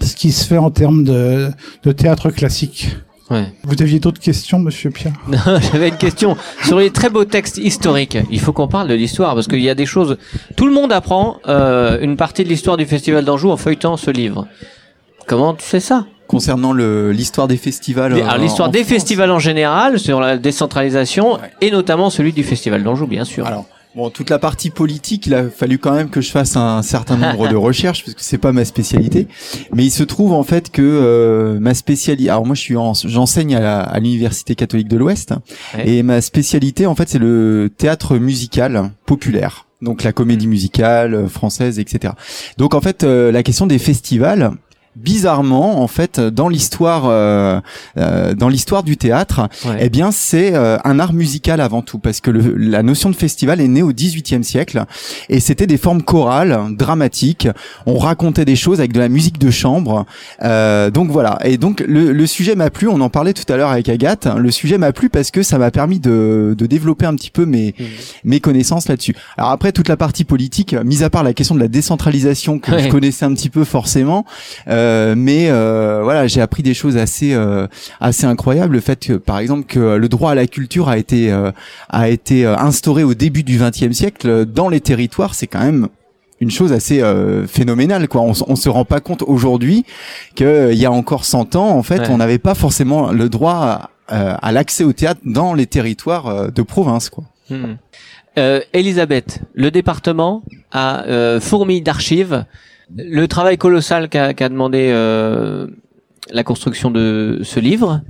ce 0.00 0.14
qui 0.16 0.32
se 0.32 0.44
fait 0.46 0.58
en 0.58 0.70
termes 0.70 1.04
de, 1.04 1.48
de 1.84 1.92
théâtre 1.92 2.30
classique. 2.30 2.96
Ouais. 3.30 3.52
Vous 3.64 3.82
aviez 3.82 4.00
d'autres 4.00 4.20
questions, 4.20 4.58
monsieur 4.58 4.90
Pierre? 4.90 5.12
Non, 5.28 5.38
J'avais 5.72 5.88
une 5.88 5.96
question 5.98 6.36
sur 6.64 6.78
les 6.78 6.90
très 6.90 7.10
beaux 7.10 7.26
textes 7.26 7.58
historiques. 7.58 8.16
Il 8.30 8.40
faut 8.40 8.52
qu'on 8.54 8.68
parle 8.68 8.88
de 8.88 8.94
l'histoire 8.94 9.34
parce 9.34 9.46
qu'il 9.46 9.60
y 9.60 9.68
a 9.68 9.74
des 9.74 9.84
choses. 9.84 10.16
Tout 10.56 10.66
le 10.66 10.72
monde 10.72 10.92
apprend 10.92 11.36
euh, 11.46 11.98
une 12.00 12.16
partie 12.16 12.42
de 12.44 12.48
l'histoire 12.48 12.78
du 12.78 12.86
Festival 12.86 13.24
d'Anjou 13.26 13.50
en 13.50 13.58
feuilletant 13.58 13.98
ce 13.98 14.10
livre. 14.10 14.46
Comment 15.26 15.52
tu 15.52 15.64
sais 15.64 15.80
ça? 15.80 16.06
Concernant 16.26 16.72
le- 16.72 17.12
l'histoire 17.12 17.48
des 17.48 17.56
festivals. 17.58 18.14
Les- 18.14 18.22
euh, 18.22 18.28
alors, 18.28 18.38
L'histoire 18.42 18.70
des 18.70 18.78
France. 18.80 18.92
festivals 18.94 19.30
en 19.30 19.38
général, 19.38 19.98
sur 19.98 20.20
la 20.20 20.38
décentralisation 20.38 21.34
Ouais. 21.34 21.40
et 21.60 21.70
notamment 21.70 22.08
celui 22.08 22.32
du 22.32 22.44
Festival 22.44 22.82
d'Anjou, 22.82 23.06
bien 23.06 23.24
sûr. 23.24 23.46
Alors, 23.46 23.66
bon, 23.96 24.10
toute 24.10 24.30
la 24.30 24.38
partie 24.38 24.70
politique, 24.70 25.26
il 25.26 25.34
a 25.34 25.48
fallu 25.48 25.78
quand 25.78 25.92
même 25.92 26.10
que 26.10 26.20
je 26.20 26.30
fasse 26.30 26.56
un 26.56 26.82
certain 26.82 27.16
nombre 27.16 27.48
de 27.48 27.56
recherches 27.68 28.04
parce 28.04 28.14
que 28.14 28.22
c'est 28.22 28.38
pas 28.38 28.52
ma 28.52 28.64
spécialité. 28.64 29.26
Mais 29.72 29.84
il 29.84 29.90
se 29.90 30.02
trouve 30.02 30.32
en 30.32 30.42
fait 30.42 30.70
que 30.70 30.82
euh, 30.82 31.58
ma 31.60 31.74
spécialité, 31.74 32.30
alors 32.30 32.46
moi 32.46 32.54
je 32.54 32.60
suis 32.60 32.76
en- 32.76 32.94
j'enseigne 32.94 33.56
à 33.56 33.98
l'université 33.98 34.54
catholique 34.54 34.88
de 34.88 34.96
l'Ouest 34.96 35.34
Ouais. 35.74 35.88
et 35.88 36.02
ma 36.02 36.20
spécialité 36.20 36.86
en 36.86 36.94
fait 36.94 37.08
c'est 37.08 37.18
le 37.18 37.70
théâtre 37.76 38.16
musical 38.18 38.90
populaire. 39.06 39.66
Donc 39.80 40.02
la 40.02 40.12
comédie 40.12 40.48
musicale 40.48 41.14
euh, 41.14 41.28
française, 41.28 41.78
etc. 41.78 42.14
Donc 42.56 42.74
en 42.74 42.80
fait 42.80 43.04
euh, 43.04 43.30
la 43.30 43.42
question 43.42 43.66
des 43.66 43.78
festivals. 43.78 44.52
Bizarrement, 45.02 45.80
en 45.82 45.86
fait, 45.86 46.18
dans 46.20 46.48
l'histoire, 46.48 47.04
euh, 47.06 47.60
euh, 47.98 48.34
dans 48.34 48.48
l'histoire 48.48 48.82
du 48.82 48.96
théâtre, 48.96 49.48
Ouais. 49.64 49.76
eh 49.80 49.88
bien, 49.90 50.10
c'est 50.10 50.54
euh, 50.54 50.76
un 50.84 50.98
art 50.98 51.12
musical 51.12 51.60
avant 51.60 51.82
tout, 51.82 51.98
parce 51.98 52.20
que 52.20 52.30
le- 52.30 52.56
la 52.56 52.82
notion 52.82 53.08
de 53.08 53.14
festival 53.16 53.60
est 53.60 53.68
née 53.68 53.82
au 53.82 53.92
XVIIIe 53.92 54.42
siècle, 54.44 54.84
et 55.28 55.40
c'était 55.40 55.66
des 55.68 55.76
formes 55.76 56.02
chorales, 56.02 56.58
dramatiques. 56.72 57.48
On 57.86 57.96
racontait 57.98 58.44
des 58.44 58.56
choses 58.56 58.80
avec 58.80 58.92
de 58.92 58.98
la 58.98 59.08
musique 59.08 59.38
de 59.38 59.50
chambre. 59.50 60.04
Euh, 60.42 60.90
donc 60.90 61.10
voilà. 61.10 61.38
Et 61.44 61.58
donc 61.58 61.84
le, 61.86 62.12
le 62.12 62.26
sujet 62.26 62.54
m'a 62.56 62.70
plu. 62.70 62.88
On 62.88 63.00
en 63.00 63.08
parlait 63.10 63.34
tout 63.34 63.50
à 63.52 63.56
l'heure 63.56 63.70
avec 63.70 63.88
Agathe. 63.88 64.26
Le 64.36 64.50
sujet 64.50 64.78
m'a 64.78 64.92
plu 64.92 65.08
parce 65.10 65.30
que 65.30 65.42
ça 65.42 65.58
m'a 65.58 65.70
permis 65.70 66.00
de, 66.00 66.54
de 66.58 66.66
développer 66.66 67.06
un 67.06 67.14
petit 67.14 67.30
peu 67.30 67.44
mes 67.46 67.74
Mhm. 67.78 67.86
mes 68.24 68.40
connaissances 68.40 68.88
là-dessus. 68.88 69.14
Alors 69.36 69.50
après 69.50 69.72
toute 69.72 69.88
la 69.88 69.96
partie 69.96 70.24
politique, 70.24 70.74
mis 70.84 71.02
à 71.04 71.10
part 71.10 71.22
la 71.22 71.34
question 71.34 71.54
de 71.54 71.60
la 71.60 71.68
décentralisation 71.68 72.58
que 72.58 72.72
Ouais. 72.72 72.82
je 72.84 72.88
connaissais 72.88 73.24
un 73.24 73.34
petit 73.34 73.50
peu 73.50 73.64
forcément, 73.64 74.24
euh, 74.68 74.87
mais 75.16 75.48
euh, 75.50 76.00
voilà, 76.02 76.26
j'ai 76.26 76.40
appris 76.40 76.62
des 76.62 76.74
choses 76.74 76.96
assez 76.96 77.34
euh, 77.34 77.66
assez 78.00 78.26
incroyables. 78.26 78.74
Le 78.74 78.80
fait 78.80 78.98
que 79.06 79.14
par 79.14 79.38
exemple 79.38 79.64
que 79.66 79.96
le 79.96 80.08
droit 80.08 80.32
à 80.32 80.34
la 80.34 80.46
culture 80.46 80.88
a 80.88 80.98
été 80.98 81.32
euh, 81.32 81.50
a 81.88 82.08
été 82.08 82.44
euh, 82.46 82.56
instauré 82.56 83.02
au 83.04 83.14
début 83.14 83.42
du 83.42 83.58
XXe 83.58 83.92
siècle 83.92 84.28
euh, 84.28 84.44
dans 84.44 84.68
les 84.68 84.80
territoires, 84.80 85.34
c'est 85.34 85.46
quand 85.46 85.60
même 85.62 85.88
une 86.40 86.50
chose 86.50 86.72
assez 86.72 87.02
euh, 87.02 87.46
phénoménale 87.46 88.06
quoi. 88.08 88.20
On, 88.20 88.32
on 88.46 88.56
se 88.56 88.68
rend 88.68 88.84
pas 88.84 89.00
compte 89.00 89.22
aujourd'hui 89.26 89.84
que 90.36 90.70
il 90.72 90.78
y 90.78 90.86
a 90.86 90.92
encore 90.92 91.24
100 91.24 91.56
ans 91.56 91.70
en 91.70 91.82
fait, 91.82 92.00
Ouais. 92.00 92.10
on 92.10 92.18
n'avait 92.18 92.38
pas 92.38 92.54
forcément 92.54 93.10
le 93.12 93.28
droit 93.28 93.90
à, 94.08 94.34
à 94.36 94.52
l'accès 94.52 94.84
au 94.84 94.92
théâtre 94.92 95.20
dans 95.24 95.52
les 95.54 95.66
territoires 95.66 96.26
euh, 96.28 96.48
de 96.48 96.62
province 96.62 97.10
quoi. 97.10 97.24
Hmm. 97.50 97.76
Euh, 98.38 98.60
Elisabeth, 98.72 99.40
le 99.54 99.70
département 99.72 100.44
a 100.70 101.02
euh, 101.06 101.40
fourmi 101.40 101.82
d'archives. 101.82 102.44
Le 102.96 103.26
travail 103.26 103.58
colossal 103.58 104.08
qu'a 104.08 104.48
demandé 104.48 104.90
euh, 104.92 105.66
la 106.30 106.44
construction 106.44 106.90
de 106.90 107.40
ce 107.42 107.60
livre. 107.60 108.00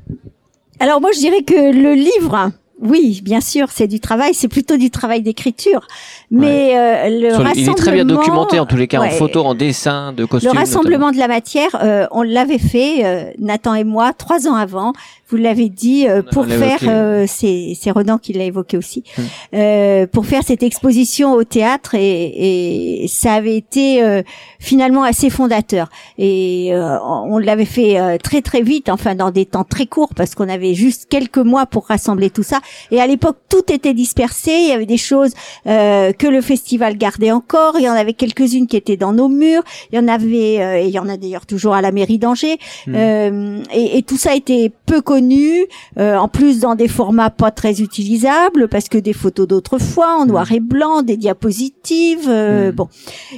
Alors 0.81 1.01
moi 1.01 1.11
je 1.13 1.19
dirais 1.19 1.43
que 1.43 1.73
le 1.73 1.95
livre, 1.95 2.53
oui, 2.81 3.21
bien 3.25 3.41
sûr, 3.41 3.69
c'est 3.71 3.87
du 3.89 4.01
travail, 4.01 4.35
c'est 4.35 4.49
plutôt 4.49 4.77
du 4.77 4.91
travail 4.91 5.23
d'écriture, 5.23 5.87
mais 6.31 6.77
euh, 6.77 7.09
le 7.21 7.31
Sur 7.31 7.39
rassemblement, 7.39 7.53
il 7.57 7.69
est 7.71 7.75
très 7.75 7.93
bien 7.93 8.05
documenté 8.05 8.59
en 8.61 8.67
tous 8.67 8.77
les 8.77 8.87
cas 8.87 8.99
en 9.01 9.03
Ouais. 9.03 9.11
photo, 9.11 9.45
en 9.45 9.55
dessin, 9.55 10.13
de 10.13 10.25
costumes. 10.25 10.53
Le 10.53 10.59
rassemblement 10.59 11.11
de 11.11 11.17
la 11.19 11.29
matière, 11.29 11.71
euh, 11.83 12.07
on 12.11 12.23
l'avait 12.23 12.59
fait, 12.59 13.05
euh, 13.05 13.31
Nathan 13.39 13.75
et 13.75 13.85
moi, 13.85 14.13
trois 14.13 14.47
ans 14.47 14.55
avant. 14.55 14.93
Vous 15.31 15.37
l'avez 15.37 15.69
dit 15.69 16.09
euh, 16.09 16.23
pour 16.23 16.47
faire, 16.47 16.79
euh, 16.85 17.27
c'est 17.29 17.75
c'est 17.79 17.91
Renan 17.91 18.17
qui 18.17 18.33
l'a 18.33 18.45
évoqué 18.45 18.79
aussi, 18.79 19.05
Hmm. 19.19 19.23
euh, 19.55 20.07
pour 20.07 20.25
faire 20.25 20.43
cette 20.43 20.63
exposition 20.63 21.33
au 21.35 21.45
théâtre 21.45 21.95
et, 21.95 23.03
et 23.03 23.09
ça 23.09 23.35
avait 23.35 23.57
été 23.57 24.03
euh, 24.03 24.23
finalement 24.59 25.03
assez 25.03 25.29
fondateur. 25.29 25.89
Et 26.17 26.71
euh, 26.73 26.97
on 27.03 27.19
on 27.35 27.39
l'avait 27.39 27.67
fait 27.67 28.01
euh, 28.01 28.17
très 28.17 28.41
très 28.41 28.63
vite, 28.63 28.89
enfin 28.89 29.15
dans 29.15 29.31
des 29.31 29.45
temps 29.45 29.65
très 29.65 29.85
courts 29.87 30.15
parce 30.17 30.35
qu'on 30.35 30.49
avait 30.49 30.73
juste 30.75 31.09
quelques 31.11 31.37
mois 31.39 31.67
pour 31.67 31.87
rassembler 31.89 32.31
tout 32.31 32.43
ça. 32.43 32.61
Et 32.91 33.01
à 33.01 33.07
l'époque, 33.07 33.37
tout 33.49 33.73
était 33.73 33.95
dispersé. 33.95 34.51
Il 34.53 34.69
y 34.69 34.73
avait 34.73 34.87
des 34.87 34.97
choses 34.97 35.33
euh, 35.67 36.13
que 36.13 36.27
le 36.27 36.41
festival 36.41 36.97
gardait 36.97 37.31
encore. 37.33 37.75
Il 37.79 37.83
y 37.85 37.89
en 37.89 37.93
avait 37.95 38.13
quelques-unes 38.15 38.67
qui 38.67 38.77
étaient 38.77 38.97
dans 38.97 39.13
nos 39.13 39.29
murs. 39.29 39.63
Il 39.93 39.97
y 39.97 39.99
en 39.99 40.09
avait, 40.09 40.61
euh, 40.61 40.81
et 40.83 40.87
il 40.87 40.91
y 40.91 40.99
en 40.99 41.09
a 41.09 41.17
d'ailleurs 41.17 41.47
toujours 41.47 41.75
à 41.75 41.81
la 41.83 41.93
mairie 41.93 42.19
d'Angers. 42.19 42.59
Hmm. 42.87 42.95
Euh, 42.95 43.63
et, 43.73 43.99
et 43.99 44.03
tout 44.03 44.17
ça 44.17 44.35
était 44.35 44.71
peu 44.87 45.01
connu. 45.01 45.67
euh, 45.99 46.17
en 46.17 46.29
plus, 46.29 46.61
dans 46.61 46.75
des 46.75 46.89
formats 46.89 47.31
pas 47.31 47.51
très 47.51 47.81
utilisables 47.81 48.69
parce 48.69 48.89
que 48.89 48.99
des 48.99 49.13
photos 49.13 49.47
d'autrefois 49.47 50.17
en 50.19 50.27
noir 50.27 50.51
et 50.53 50.61
blanc, 50.61 51.03
des 51.03 51.17
diapositives. 51.17 52.29
euh, 52.29 52.49
Hmm. 52.59 52.75
Bon, 52.75 52.89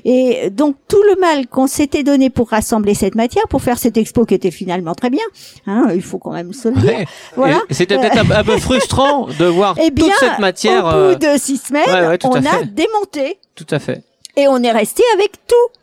et 0.04 0.50
donc 0.50 0.76
tout 0.88 1.02
le 1.08 1.20
mal 1.20 1.46
qu'on 1.46 1.66
s'était 1.66 2.02
donné 2.02 2.30
pour 2.30 2.48
rassembler 2.50 2.94
cette 2.94 3.14
matière, 3.14 3.44
pour 3.48 3.60
faire 3.62 3.78
cette 3.78 3.96
expo 3.96 4.24
qui 4.24 4.34
était 4.34 4.50
finalement 4.50 4.94
très 4.94 5.10
bien. 5.10 5.24
Hein, 5.66 5.88
il 5.94 6.02
faut 6.02 6.18
quand 6.18 6.32
même 6.32 6.52
se 6.52 6.68
le 6.68 6.74
dire. 6.76 6.90
Ouais. 6.90 7.06
Voilà. 7.36 7.60
C'était 7.70 7.96
peut-être 7.98 8.18
un, 8.18 8.30
un 8.30 8.44
peu 8.44 8.56
frustrant 8.58 9.19
de 9.26 9.44
voir 9.46 9.76
Eh 9.82 9.90
bien, 9.90 10.06
toute 10.06 10.14
cette 10.18 10.38
matière. 10.38 10.84
au 10.84 10.88
euh, 10.88 11.12
bout 11.14 11.18
de 11.18 11.38
six 11.38 11.58
semaines, 11.58 11.88
ouais, 11.88 12.06
ouais, 12.08 12.18
tout 12.18 12.28
on 12.28 12.34
a 12.36 12.62
démonté 12.64 13.38
Tout 13.54 13.66
à 13.70 13.78
fait. 13.78 14.02
et 14.36 14.46
on 14.48 14.62
est 14.62 14.72
resté 14.72 15.02
avec 15.14 15.32
tout. 15.46 15.79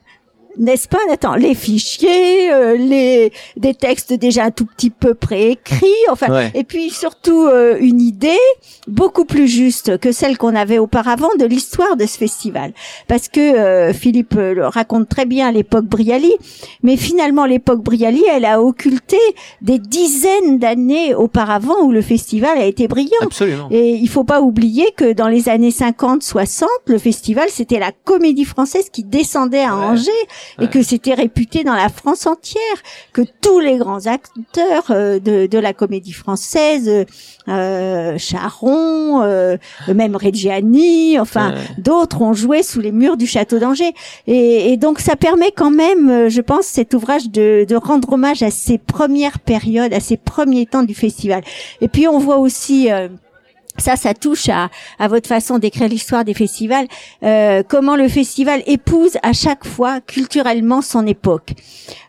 N'est-ce 0.57 0.87
pas, 0.87 0.97
Nathan? 1.07 1.35
Les 1.35 1.53
fichiers, 1.55 2.51
euh, 2.51 2.75
les 2.77 3.31
des 3.57 3.73
textes 3.73 4.13
déjà 4.13 4.45
un 4.45 4.51
tout 4.51 4.65
petit 4.65 4.89
peu 4.89 5.13
préécrits, 5.13 5.85
enfin, 6.09 6.31
Ouais. 6.31 6.51
et 6.55 6.63
puis 6.63 6.89
surtout 6.89 7.45
euh, 7.47 7.77
une 7.79 8.01
idée 8.01 8.37
beaucoup 8.87 9.25
plus 9.25 9.47
juste 9.47 9.97
que 9.99 10.11
celle 10.11 10.37
qu'on 10.37 10.55
avait 10.55 10.77
auparavant 10.79 11.29
de 11.39 11.45
l'histoire 11.45 11.95
de 11.95 12.05
ce 12.05 12.17
festival, 12.17 12.73
parce 13.07 13.27
que 13.27 13.39
euh, 13.39 13.93
Philippe 13.93 14.35
euh, 14.37 14.53
le 14.53 14.65
raconte 14.67 15.09
très 15.09 15.25
bien 15.25 15.51
l'époque 15.51 15.85
Brialy, 15.85 16.33
mais 16.83 16.97
finalement 16.97 17.45
l'époque 17.45 17.81
Brialy, 17.83 18.23
elle 18.31 18.45
a 18.45 18.61
occulté 18.61 19.17
des 19.61 19.79
dizaines 19.79 20.57
d'années 20.59 21.13
auparavant 21.15 21.81
où 21.83 21.91
le 21.91 22.01
festival 22.01 22.57
a 22.57 22.65
été 22.65 22.87
brillant. 22.87 23.09
Absolument. 23.21 23.67
Et 23.71 23.91
il 23.91 24.09
faut 24.09 24.23
pas 24.23 24.41
oublier 24.41 24.85
que 24.95 25.13
dans 25.13 25.27
les 25.27 25.49
années 25.49 25.69
50-60, 25.71 26.65
le 26.85 26.97
festival, 26.97 27.49
c'était 27.49 27.79
la 27.79 27.91
comédie 27.91 28.45
française 28.45 28.89
qui 28.91 29.03
descendait 29.03 29.61
à 29.63 29.75
Ouais. 29.77 29.83
Angers 29.83 30.11
et 30.61 30.67
que 30.67 30.81
c'était 30.81 31.13
réputé 31.13 31.63
dans 31.63 31.73
la 31.75 31.89
France 31.89 32.25
entière, 32.25 32.61
que 33.13 33.21
tous 33.41 33.59
les 33.59 33.77
grands 33.77 34.05
acteurs 34.07 34.85
euh, 34.91 35.19
de, 35.19 35.45
de 35.47 35.57
la 35.59 35.73
comédie 35.73 36.13
française, 36.13 37.05
euh, 37.47 38.17
Charon, 38.17 39.21
euh, 39.23 39.57
même 39.93 40.15
Reggiani, 40.15 41.19
enfin 41.19 41.51
Ouais. 41.51 41.61
d'autres 41.77 42.21
ont 42.21 42.33
joué 42.33 42.63
sous 42.63 42.81
les 42.81 42.91
murs 42.91 43.15
du 43.17 43.27
château 43.27 43.59
d'Angers. 43.59 43.93
Et, 44.27 44.71
et 44.73 44.77
donc 44.77 44.99
ça 44.99 45.15
permet 45.15 45.51
quand 45.51 45.71
même, 45.71 46.09
euh, 46.09 46.29
je 46.29 46.41
pense, 46.41 46.65
cet 46.65 46.93
ouvrage 46.93 47.29
de, 47.29 47.65
de 47.67 47.75
rendre 47.75 48.13
hommage 48.13 48.43
à 48.43 48.51
ces 48.51 48.77
premières 48.77 49.39
périodes, 49.39 49.93
à 49.93 49.99
ces 49.99 50.17
premiers 50.17 50.65
temps 50.65 50.83
du 50.83 50.93
festival. 50.95 51.43
Et 51.81 51.87
puis 51.87 52.07
on 52.07 52.19
voit 52.19 52.37
aussi 52.37 52.91
euh, 52.91 53.07
ça, 53.77 53.95
ça 53.95 54.13
touche 54.13 54.49
à, 54.49 54.69
à 54.99 55.07
votre 55.07 55.27
façon 55.27 55.59
d'écrire 55.59 55.87
l'histoire 55.87 56.25
des 56.25 56.33
festivals. 56.33 56.87
euh, 57.23 57.63
comment 57.67 57.95
le 57.95 58.07
festival 58.07 58.61
épouse 58.67 59.17
à 59.23 59.33
chaque 59.33 59.65
fois 59.65 60.01
culturellement 60.01 60.81
son 60.81 61.05
époque. 61.07 61.51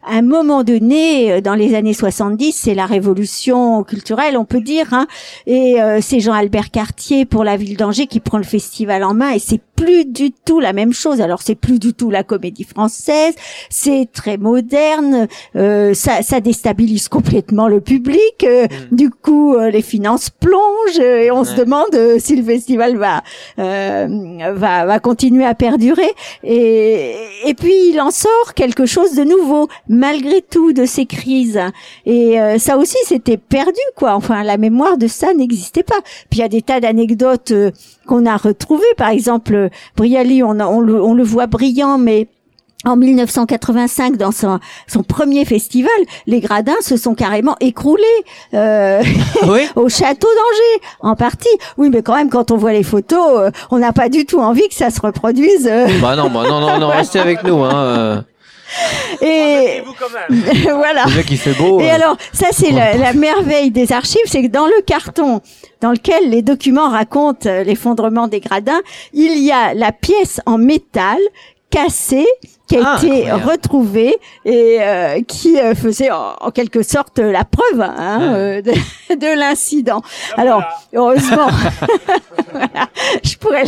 À 0.07 0.15
un 0.17 0.23
moment 0.23 0.65
donné, 0.65 1.31
euh, 1.33 1.41
dans 1.41 1.55
les 1.55 1.75
années 1.75 1.93
70, 1.95 2.53
c'est 2.53 2.75
la 2.75 2.87
révolution 2.87 3.83
culturelle, 3.85 4.37
on 4.37 4.45
peut 4.45 4.61
dire, 4.61 4.93
hein, 4.93 5.07
et 5.47 5.81
euh, 5.83 5.99
c'est 6.01 6.21
Jean-Albert 6.21 6.71
Cartier 6.71 7.25
pour 7.27 7.45
la 7.45 7.57
ville 7.57 7.77
d'Angers 7.77 8.07
qui 8.07 8.21
prend 8.21 8.39
le 8.39 8.45
festival 8.45 9.05
en 9.05 9.13
main, 9.15 9.31
et 9.33 9.39
c'est 9.39 9.61
plus 9.77 10.05
du 10.07 10.33
tout 10.33 10.59
la 10.61 10.73
même 10.73 10.93
chose. 10.93 11.21
Alors 11.21 11.41
c'est 11.43 11.55
plus 11.55 11.79
du 11.79 11.93
tout 11.95 12.11
la 12.11 12.23
comédie 12.25 12.65
française, 12.65 13.35
c'est 13.71 14.09
très 14.13 14.37
moderne, 14.39 15.29
euh, 15.57 15.95
ça, 15.95 16.23
ça 16.23 16.41
déstabilise 16.41 17.09
complètement 17.09 17.69
le 17.69 17.81
public. 17.81 18.45
euh, 18.45 18.67
Du 18.91 19.11
coup, 19.11 19.55
euh, 19.55 19.71
les 19.71 19.83
finances 19.83 20.31
plongent 20.31 20.99
et 21.01 21.31
on 21.31 21.45
se 21.45 21.55
Demande 21.59 21.95
euh, 21.95 22.19
si 22.21 22.37
le 22.37 22.45
festival 22.45 22.97
va, 22.97 23.23
euh, 23.59 24.07
va 24.55 24.87
va 24.87 25.01
continuer 25.01 25.45
à 25.45 25.55
perdurer. 25.55 26.11
Et 26.45 27.15
et 27.45 27.55
puis 27.55 27.91
il 27.91 28.01
en 28.01 28.13
sort 28.13 28.55
quelque 28.55 28.87
chose 28.87 29.17
de 29.17 29.25
nouveau 29.25 29.69
malgré 29.89 30.41
tout 30.41 30.73
de 30.73 30.85
ces 30.85 31.05
crises. 31.05 31.61
Et 32.07 32.41
euh, 32.41 32.59
ça 32.59 32.77
aussi 32.79 32.97
c'était 33.05 33.39
perdu 33.39 33.81
quoi. 33.97 34.15
Enfin 34.15 34.45
la 34.45 34.57
mémoire 34.57 34.99
de 34.99 35.09
ça 35.09 35.35
n'existait 35.35 35.83
pas. 35.83 36.01
Puis 36.31 36.39
il 36.39 36.43
y 36.43 36.45
a 36.45 36.49
des 36.49 36.63
tas 36.63 36.79
d'anecdotes 36.79 37.51
euh, 37.51 37.73
qu'on 38.07 38.25
a 38.25 38.37
retrouvées. 38.37 38.95
Par 38.97 39.09
exemple, 39.09 39.69
Briali, 39.97 40.43
on, 40.45 40.61
on 40.61 40.81
le 41.15 41.23
voit 41.25 41.49
brillant, 41.49 41.99
mais 41.99 42.29
en 42.85 42.97
1985, 42.97 44.17
dans 44.17 44.31
son, 44.31 44.61
son 44.87 45.03
premier 45.03 45.45
festival, 45.45 45.91
les 46.27 46.41
gradins 46.41 46.77
se 46.81 46.97
sont 46.97 47.15
carrément 47.15 47.57
écroulés 47.61 48.03
euh, 48.55 49.03
Oui. 49.49 49.61
au 49.77 49.89
château 49.89 50.29
d'Angers, 50.29 50.87
en 51.01 51.17
partie. 51.17 51.49
Oui, 51.77 51.91
mais 51.93 52.03
quand 52.03 52.15
même, 52.15 52.31
quand 52.31 52.51
on 52.53 52.57
voit 52.57 52.73
les 52.73 52.85
photos, 52.85 53.39
euh, 53.39 53.51
on 53.71 53.79
n'a 53.79 53.93
pas 53.93 54.09
du 54.09 54.27
tout 54.27 54.39
envie 54.39 54.69
que 54.69 54.75
ça 54.75 54.91
se 54.91 55.01
reproduise. 55.01 55.67
euh, 55.71 55.89
Bah 56.01 56.15
non, 56.15 56.31
bah 56.31 56.45
non, 56.49 56.61
non, 56.61 56.79
non, 56.79 56.89
restez 56.89 57.19
avec 57.19 57.43
nous. 57.43 57.65
Hein. 57.65 57.75
euh. 57.75 58.21
et 59.23 59.83
voilà. 60.73 61.07
Fait 61.09 61.53
beau. 61.55 61.81
Et 61.81 61.91
euh. 61.91 61.95
alors, 61.95 62.17
ça 62.33 62.49
c'est 62.53 62.71
la, 62.71 62.97
la 62.97 63.13
merveille 63.13 63.71
des 63.71 63.93
archives, 63.93 64.21
c'est 64.27 64.43
que 64.43 64.49
dans 64.49 64.67
le 64.67 64.83
carton 64.83 65.41
dans 65.81 65.91
lequel 65.91 66.29
les 66.31 66.43
documents 66.43 66.91
racontent 66.91 67.49
l'effondrement 67.65 68.29
des 68.29 68.41
gradins, 68.41 68.81
il 69.15 69.39
y 69.39 69.51
a 69.51 69.75
la 69.75 69.91
pièce 69.91 70.41
en 70.47 70.59
métal 70.59 71.19
cassée 71.71 72.27
qui 72.69 72.77
a 72.77 72.81
Ah, 72.85 72.97
été 72.99 73.07
incroyable. 73.29 73.51
retrouvée 73.51 74.17
et 74.45 74.77
euh, 74.81 75.21
qui 75.27 75.59
euh, 75.59 75.75
faisait 75.75 76.11
en, 76.11 76.35
en 76.41 76.51
quelque 76.51 76.83
sorte 76.83 77.19
la 77.19 77.45
preuve 77.45 77.81
hein, 77.81 78.19
Ouais. 78.33 78.39
euh, 78.39 78.63
de, 78.63 78.73
de 79.17 79.39
l'incident. 79.39 80.03
Alors, 80.37 80.63
heureusement, 80.95 81.49
voilà, 82.53 82.89
je 83.25 83.37
pourrais 83.37 83.65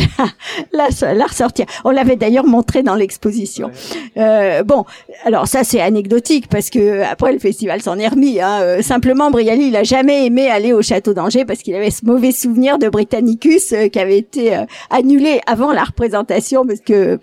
la, 0.73 0.87
la, 1.01 1.13
la 1.13 1.25
ressortir. 1.25 1.65
On 1.83 1.89
l'avait 1.91 2.15
d'ailleurs 2.15 2.45
montré 2.45 2.83
dans 2.83 2.95
l'exposition. 2.95 3.71
Euh, 4.17 4.63
bon, 4.63 4.85
alors 5.25 5.47
ça 5.47 5.63
c'est 5.63 5.81
anecdotique 5.81 6.47
parce 6.49 6.69
que 6.69 7.01
après 7.03 7.31
le 7.33 7.39
festival 7.39 7.81
s'en 7.81 7.97
est 7.97 8.07
remis. 8.07 8.39
Hein. 8.41 8.59
Euh, 8.61 8.81
simplement, 8.81 9.31
Briali, 9.31 9.67
il 9.67 9.75
a 9.75 9.83
jamais 9.83 10.25
aimé 10.25 10.49
aller 10.49 10.73
au 10.73 10.81
château 10.81 11.13
d'Angers 11.13 11.45
parce 11.45 11.59
qu'il 11.61 11.75
avait 11.75 11.91
ce 11.91 12.05
mauvais 12.05 12.31
souvenir 12.31 12.77
de 12.77 12.89
Britannicus 12.89 13.73
euh, 13.73 13.87
qui 13.87 13.99
avait 13.99 14.17
été 14.17 14.55
euh, 14.55 14.65
annulé 14.89 15.41
avant 15.47 15.71
la 15.71 15.83
représentation 15.83 16.65
parce 16.65 16.81
que 16.81 17.19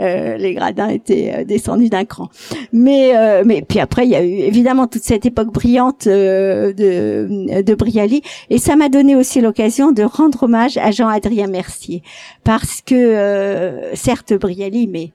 euh, 0.00 0.36
les 0.36 0.54
gradins 0.54 0.88
étaient 0.88 1.17
euh, 1.26 1.44
descendus 1.44 1.88
d'un 1.88 2.04
cran. 2.04 2.28
Mais 2.72 3.16
euh, 3.16 3.42
mais 3.44 3.62
puis 3.62 3.80
après 3.80 4.04
il 4.04 4.10
y 4.10 4.16
a 4.16 4.22
eu 4.24 4.38
évidemment 4.50 4.86
toute 4.86 5.02
cette 5.02 5.26
époque 5.26 5.52
brillante 5.52 6.06
euh, 6.06 6.72
de 6.72 7.60
de 7.62 7.74
Briali 7.74 8.22
et 8.50 8.58
ça 8.58 8.76
m'a 8.76 8.88
donné 8.88 9.16
aussi 9.16 9.40
l'occasion 9.40 9.92
de 9.92 10.02
rendre 10.02 10.42
hommage 10.44 10.76
à 10.76 10.90
Jean-Adrien 10.90 11.46
Mercier 11.46 12.02
parce 12.44 12.80
que 12.80 12.94
euh, 12.94 13.94
certes 13.94 14.34
Briali 14.34 14.86
mais 14.86 15.12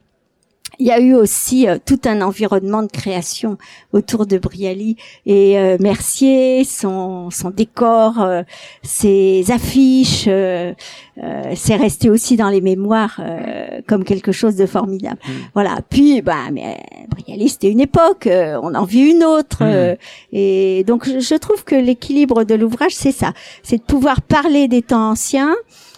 il 0.80 0.88
y 0.88 0.92
a 0.92 1.00
eu 1.00 1.14
aussi 1.14 1.68
euh, 1.68 1.78
tout 1.84 2.00
un 2.06 2.22
environnement 2.22 2.82
de 2.84 2.92
création 2.92 3.58
autour 3.92 4.26
de 4.26 4.38
Briali 4.38 4.98
et 5.26 5.58
euh, 5.58 5.78
Mercier, 5.80 6.64
son, 6.64 7.30
son 7.30 7.50
décor, 7.50 8.22
euh, 8.22 8.44
ses 8.82 9.52
affiches, 9.52 10.26
euh, 10.28 10.74
euh, 11.22 11.54
c'est 11.56 11.76
resté 11.76 12.10
aussi 12.10 12.38
dans 12.38 12.50
les 12.50 12.62
mémoires 12.62 13.18
euh, 13.20 13.82
comme 13.88 14.04
quelque 14.04 14.32
chose 14.32 14.56
de 14.56 14.66
formidable. 14.66 15.20
Voilà. 15.54 15.78
Puis, 15.90 16.22
bah, 16.22 16.52
mais 16.52 16.80
Briali, 17.10 17.50
c'était 17.50 17.72
une 17.72 17.82
époque, 17.82 18.28
euh, 18.28 18.60
on 18.64 18.74
en 18.74 18.86
vit 18.86 19.12
une 19.12 19.24
autre, 19.24 19.60
euh, 19.62 19.96
et 20.32 20.84
donc 20.86 21.08
je, 21.08 21.20
je 21.20 21.36
trouve 21.36 21.64
que 21.64 21.76
l'équilibre 21.76 22.44
de 22.44 22.56
l'ouvrage, 22.56 22.96
c'est 22.96 23.12
ça, 23.12 23.34
c'est 23.62 23.78
de 23.78 23.84
pouvoir 23.84 24.22
parler 24.22 24.68
des 24.68 24.82
temps 24.82 25.12
anciens, 25.12 25.56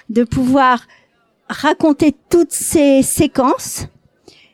de 0.10 0.24
pouvoir 0.24 0.82
raconter 1.48 2.16
toutes 2.30 2.52
ces 2.52 3.02
séquences 3.04 3.88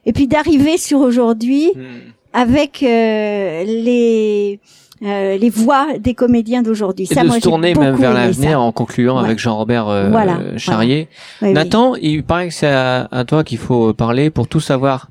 et 0.05 0.13
puis 0.13 0.27
d'arriver 0.27 0.77
sur 0.77 1.00
aujourd'hui 1.00 1.72
Hmm. 1.75 2.12
avec 2.34 2.81
euh, 2.84 3.63
les 3.63 4.60
euh, 5.03 5.38
les 5.38 5.50
voix 5.50 5.88
des 6.00 6.13
comédiens 6.13 6.62
d'aujourd'hui. 6.62 7.08
Et 7.10 7.13
Ça, 7.13 7.24
de 7.24 7.27
moi, 7.27 7.38
se 7.38 7.41
tourner 7.41 7.74
même 7.74 7.96
vers 7.96 8.13
l'avenir 8.13 8.62
en 8.62 8.72
concluant 8.72 9.17
Ouais. 9.17 9.25
avec 9.25 9.39
Jean-Robert 9.39 9.88
euh, 9.88 10.10
Voilà, 10.12 10.38
Charrier. 10.58 11.08
Oui. 11.41 11.53
Nathan, 11.53 11.96
il 11.96 12.24
paraît 12.24 12.50
que 12.50 12.53
c'est 12.53 12.67
à, 12.67 13.08
à 13.12 13.25
toi 13.25 13.43
qu'il 13.43 13.58
faut 13.58 13.93
parler 13.93 14.29
pour 14.29 14.48
tout 14.48 14.60
savoir 14.60 15.10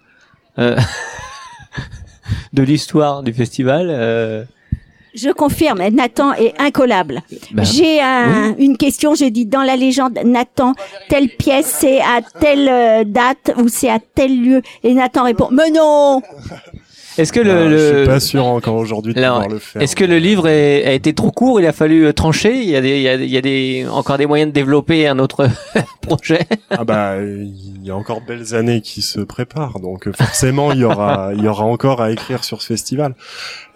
euh, 0.61 0.77
de 2.53 2.63
l'histoire 2.63 3.23
du 3.25 3.33
festival. 3.33 3.89
Je 5.15 5.31
confirme, 5.31 5.83
Nathan 5.89 6.33
est 6.35 6.55
incollable. 6.61 7.23
bah, 7.53 7.63
J'ai 7.65 8.01
un- 8.01 8.55
une 8.59 8.77
question, 8.77 9.15
j'ai 9.15 9.31
dit 9.31 9.47
dans 9.47 9.63
la 9.63 9.77
légende, 9.77 10.19
Nathan, 10.25 10.73
telle 11.09 11.29
pièce 11.29 11.67
c'est 11.81 12.01
à 12.01 12.21
telle 12.41 12.69
euh, 12.69 13.05
date 13.05 13.53
ou 13.59 13.69
c'est 13.69 13.91
à 13.91 13.99
tel 13.99 14.41
lieu? 14.41 14.63
Et 14.85 14.95
Nathan 14.95 15.25
répond, 15.25 15.49
mais 15.51 15.71
non 15.71 16.23
Est-ce 17.21 17.33
que 17.33 17.41
le, 17.41 17.51
Ah, 17.51 17.65
Je 17.65 17.69
le- 17.75 17.97
suis 17.99 18.07
pas 18.07 18.21
sûr 18.21 18.47
encore 18.47 18.77
aujourd'hui 18.77 19.15
de 19.15 19.19
Alors, 19.19 19.35
pouvoir 19.43 19.49
le 19.53 19.59
faire. 19.59 19.83
est-ce 19.83 19.95
que 19.97 20.05
le 20.05 20.19
livre 20.19 20.49
est- 20.49 20.85
a 20.87 20.93
été 20.93 21.13
trop 21.13 21.31
court 21.31 21.61
Il 21.61 21.67
a 21.67 21.73
fallu 21.73 22.07
euh, 22.07 22.13
trancher 22.13 22.55
Il 22.57 22.69
y 22.69 22.77
a, 22.77 22.81
des, 22.81 22.97
il 22.97 23.03
y 23.03 23.09
a, 23.09 23.15
il 23.15 23.31
y 23.31 23.37
a 23.37 23.41
des, 23.41 23.87
encore 23.91 24.19
des 24.19 24.27
moyens 24.27 24.51
de 24.51 24.55
développer 24.55 25.07
un 25.07 25.19
autre 25.19 25.49
projet? 26.03 26.41
Ah 26.71 26.85
bah 26.85 27.17
il 27.23 27.85
y 27.87 27.91
a 27.91 27.97
encore 27.97 28.21
de 28.23 28.27
belles 28.27 28.55
années 28.55 28.81
qui 28.81 29.03
se 29.03 29.21
préparent, 29.21 29.81
donc 29.81 30.07
euh, 30.09 30.13
forcément 30.13 30.73
il 30.73 30.81
y 30.81 30.85
aura 30.85 31.31
il 31.37 31.43
y 31.43 31.49
aura 31.49 31.65
encore 31.65 32.01
à 32.03 32.11
écrire 32.11 32.45
sur 32.45 32.63
ce 32.63 32.67
festival. 32.69 33.15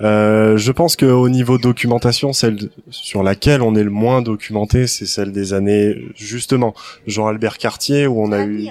Euh, 0.01 0.57
je 0.57 0.73
pense 0.73 0.97
que 0.97 1.07
au 1.07 1.29
niveau 1.29 1.59
documentation, 1.59 2.33
celle 2.33 2.59
sur 2.91 3.23
laquelle 3.23 3.63
on 3.63 3.75
est 3.77 3.85
le 3.85 3.91
moins 3.91 4.23
documenté, 4.23 4.87
c'est 4.87 5.07
celle 5.07 5.33
des 5.33 5.53
années 5.53 5.97
justement 6.17 6.75
Jean-Albert 7.07 7.59
Cartier 7.59 8.07
où 8.07 8.23
on 8.23 8.33
a 8.33 8.45
eu 8.45 8.69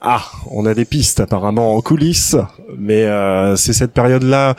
ah, 0.00 0.24
on 0.50 0.64
a 0.66 0.74
des 0.74 0.84
pistes 0.84 1.20
apparemment 1.20 1.74
en 1.74 1.80
coulisses, 1.80 2.36
mais 2.76 3.04
euh, 3.04 3.56
c'est 3.56 3.72
cette 3.72 3.92
période-là 3.92 4.54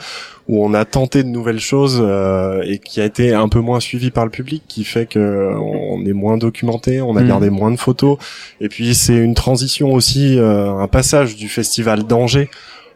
où 0.48 0.64
on 0.64 0.74
a 0.74 0.84
tenté 0.84 1.22
de 1.22 1.28
nouvelles 1.28 1.60
choses 1.60 2.02
euh, 2.04 2.62
et 2.66 2.78
qui 2.78 3.00
a 3.00 3.04
été 3.04 3.32
un 3.32 3.48
peu 3.48 3.60
moins 3.60 3.80
suivi 3.80 4.10
par 4.10 4.24
le 4.24 4.30
public, 4.30 4.64
qui 4.68 4.84
fait 4.84 5.06
que 5.06 5.54
on 5.56 6.04
est 6.04 6.12
moins 6.12 6.36
documenté, 6.36 7.00
on 7.00 7.16
a 7.16 7.22
Mm. 7.22 7.28
gardé 7.28 7.50
moins 7.50 7.70
de 7.70 7.76
photos, 7.76 8.18
et 8.60 8.68
puis 8.68 8.94
c'est 8.94 9.16
une 9.16 9.34
transition 9.34 9.92
aussi, 9.92 10.38
euh, 10.38 10.74
un 10.74 10.88
passage 10.88 11.36
du 11.36 11.48
festival 11.48 12.04
d'Angers 12.04 12.50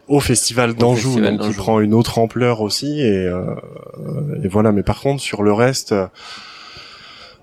au 0.07 0.19
festival 0.19 0.75
d'Anjou, 0.75 1.19
donc 1.19 1.41
qui 1.41 1.53
prend 1.53 1.79
une 1.79 1.93
autre 1.95 2.19
ampleur 2.19 2.61
aussi, 2.61 3.01
et, 3.01 3.25
euh, 3.25 3.55
et 4.43 4.47
voilà. 4.47 4.71
Mais 4.71 4.83
par 4.83 4.99
contre 5.01 5.21
sur 5.21 5.41
le 5.41 5.51
reste. 5.51 5.95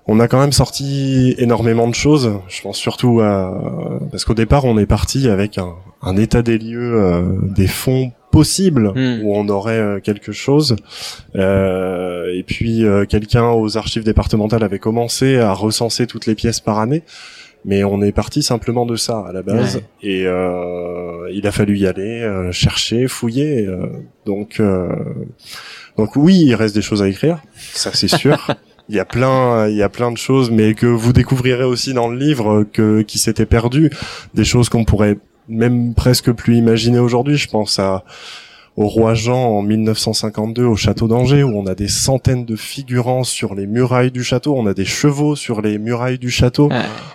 On 0.07 0.19
a 0.19 0.27
quand 0.27 0.39
même 0.39 0.51
sorti 0.51 1.33
énormément 1.37 1.87
de 1.87 1.95
choses. 1.95 2.33
Je 2.49 2.61
pense 2.61 2.77
surtout 2.77 3.21
à 3.21 3.99
parce 4.11 4.25
qu'au 4.25 4.33
départ 4.33 4.65
on 4.65 4.77
est 4.77 4.85
parti 4.85 5.29
avec 5.29 5.57
un, 5.57 5.73
un 6.01 6.17
état 6.17 6.41
des 6.41 6.57
lieux 6.57 6.93
euh, 7.01 7.23
des 7.41 7.67
fonds 7.67 8.11
possibles 8.31 8.91
Hmm. 8.95 9.21
où 9.23 9.35
on 9.35 9.47
aurait 9.47 9.77
euh, 9.79 9.99
quelque 9.99 10.31
chose. 10.31 10.75
Euh, 11.35 12.25
et 12.33 12.43
puis 12.43 12.83
euh, 12.83 13.05
quelqu'un 13.05 13.49
aux 13.51 13.77
archives 13.77 14.03
départementales 14.03 14.63
avait 14.63 14.79
commencé 14.79 15.37
à 15.37 15.53
recenser 15.53 16.07
toutes 16.07 16.25
les 16.25 16.35
pièces 16.35 16.59
par 16.59 16.79
année. 16.79 17.03
Mais 17.65 17.85
on 17.85 18.01
est 18.01 18.11
parti 18.11 18.43
simplement 18.43 18.85
de 18.85 18.97
ça 18.97 19.23
à 19.25 19.31
la 19.31 19.41
base 19.41 19.77
Ouais. 19.77 19.83
et 20.01 20.25
euh, 20.27 21.29
il 21.31 21.47
a 21.47 21.51
fallu 21.53 21.77
y 21.77 21.87
aller, 21.87 22.21
euh, 22.21 22.51
chercher, 22.51 23.07
fouiller. 23.07 23.65
euh, 23.67 23.85
donc 24.25 24.59
euh, 24.59 24.89
donc 25.97 26.17
oui, 26.17 26.41
il 26.45 26.55
reste 26.55 26.75
des 26.75 26.81
choses 26.81 27.01
à 27.01 27.07
écrire, 27.07 27.41
ça 27.55 27.91
c'est 27.93 28.09
sûr. 28.09 28.47
Il 28.89 28.95
y 28.95 28.99
a 28.99 29.05
plein, 29.05 29.67
il 29.69 29.75
y 29.75 29.83
a 29.83 29.89
plein 29.89 30.11
de 30.11 30.17
choses, 30.17 30.51
mais 30.51 30.73
que 30.73 30.85
vous 30.85 31.13
découvrirez 31.13 31.63
aussi 31.63 31.93
dans 31.93 32.09
le 32.09 32.17
livre 32.17 32.65
que 32.71 33.01
qui 33.01 33.17
s'étaient 33.17 33.45
perdues, 33.45 33.89
des 34.33 34.43
choses 34.43 34.69
qu'on 34.69 34.83
pourrait 34.83 35.17
même 35.47 35.93
presque 35.93 36.31
plus 36.31 36.57
imaginer 36.57 36.99
aujourd'hui. 36.99 37.37
Je 37.37 37.49
pense 37.49 37.79
à 37.79 38.03
au 38.75 38.87
roi 38.87 39.13
Jean 39.13 39.37
en 39.37 39.61
1952 39.61 40.63
au 40.65 40.75
château 40.75 41.07
d'Angers 41.07 41.43
où 41.43 41.55
on 41.55 41.67
a 41.67 41.75
des 41.75 41.87
centaines 41.87 42.43
de 42.45 42.55
figurants 42.55 43.23
sur 43.23 43.53
les 43.53 43.67
murailles 43.67 44.09
du 44.11 44.23
château, 44.23 44.55
on 44.57 44.65
a 44.65 44.73
des 44.73 44.85
chevaux 44.85 45.35
sur 45.35 45.61
les 45.61 45.77
murailles 45.77 46.17
du 46.17 46.31
château. 46.31 46.69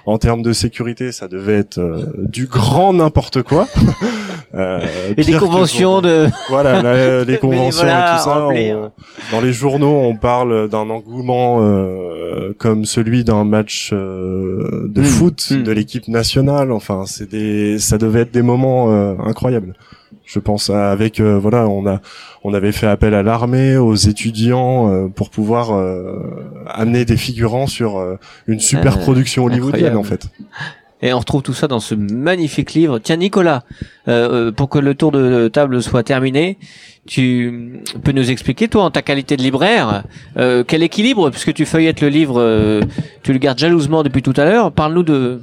En 0.06 0.18
termes 0.18 0.42
de 0.42 0.52
sécurité, 0.52 1.10
ça 1.10 1.26
devait 1.26 1.54
être 1.58 1.78
euh, 1.78 2.04
du 2.28 2.46
grand 2.46 2.92
n'importe 2.92 3.42
quoi. 3.42 3.66
Euh, 4.54 4.80
Et 5.18 5.24
des 5.24 5.32
que 5.32 5.36
conventions 5.38 6.00
pour- 6.00 6.02
de... 6.02 6.26
voilà, 6.48 6.80
la- 6.80 7.22
les 7.24 7.36
conventions 7.36 7.82
et 7.86 7.90
tout 7.90 8.24
ça. 8.24 8.46
on- 8.48 8.90
dans 9.30 9.42
les 9.42 9.52
journaux, 9.52 10.00
on 10.04 10.16
parle 10.16 10.70
d'un 10.70 10.88
engouement 10.88 11.58
euh, 11.60 12.54
comme 12.56 12.86
celui 12.86 13.24
d'un 13.24 13.44
match 13.44 13.90
euh, 13.92 14.88
de 14.88 15.02
Mm, 15.02 15.04
foot 15.04 15.48
mm. 15.50 15.62
de 15.64 15.70
l'équipe 15.72 16.08
nationale. 16.08 16.72
Enfin, 16.72 17.04
c'est 17.06 17.28
des, 17.28 17.78
ça 17.78 17.98
devait 17.98 18.20
être 18.22 18.32
des 18.32 18.40
moments 18.40 18.90
euh, 18.90 19.14
incroyables. 19.22 19.74
Je 20.28 20.38
pense 20.40 20.68
avec 20.68 21.20
euh, 21.20 21.38
voilà, 21.38 21.66
on 21.68 21.86
a, 21.86 22.02
on 22.44 22.52
avait 22.52 22.72
fait 22.72 22.86
appel 22.86 23.14
à 23.14 23.22
l'armée, 23.22 23.78
aux 23.78 23.94
étudiants 23.94 24.92
euh, 24.92 25.08
pour 25.08 25.30
pouvoir 25.30 25.72
euh, 25.72 26.18
amener 26.66 27.06
des 27.06 27.16
figurants 27.16 27.66
sur 27.66 27.96
euh, 27.96 28.16
une 28.46 28.60
super 28.60 28.98
Euh, 28.98 29.00
production 29.00 29.44
hollywoodienne 29.46 29.96
en 29.96 30.02
fait. 30.02 30.28
Et 31.00 31.14
on 31.14 31.18
retrouve 31.20 31.42
tout 31.42 31.54
ça 31.54 31.66
dans 31.66 31.80
ce 31.80 31.94
magnifique 31.94 32.74
livre. 32.74 32.98
Tiens, 32.98 33.16
Nicolas, 33.16 33.62
euh, 34.08 34.52
pour 34.52 34.68
que 34.68 34.78
le 34.78 34.94
tour 34.94 35.12
de 35.12 35.48
table 35.48 35.80
soit 35.80 36.02
terminé, 36.02 36.58
tu 37.06 37.80
peux 38.04 38.12
nous 38.12 38.30
expliquer, 38.30 38.68
toi, 38.68 38.82
en 38.82 38.90
ta 38.90 39.00
qualité 39.00 39.36
de 39.38 39.42
libraire, 39.42 40.02
euh, 40.36 40.62
quel 40.66 40.82
équilibre, 40.82 41.30
puisque 41.30 41.54
tu 41.54 41.64
feuillettes 41.64 42.02
le 42.02 42.08
livre, 42.08 42.38
euh, 42.38 42.82
tu 43.22 43.32
le 43.32 43.38
gardes 43.38 43.60
jalousement 43.60 44.02
depuis 44.02 44.22
tout 44.22 44.34
à 44.36 44.44
l'heure. 44.44 44.72
Parle-nous 44.72 45.04
de 45.04 45.40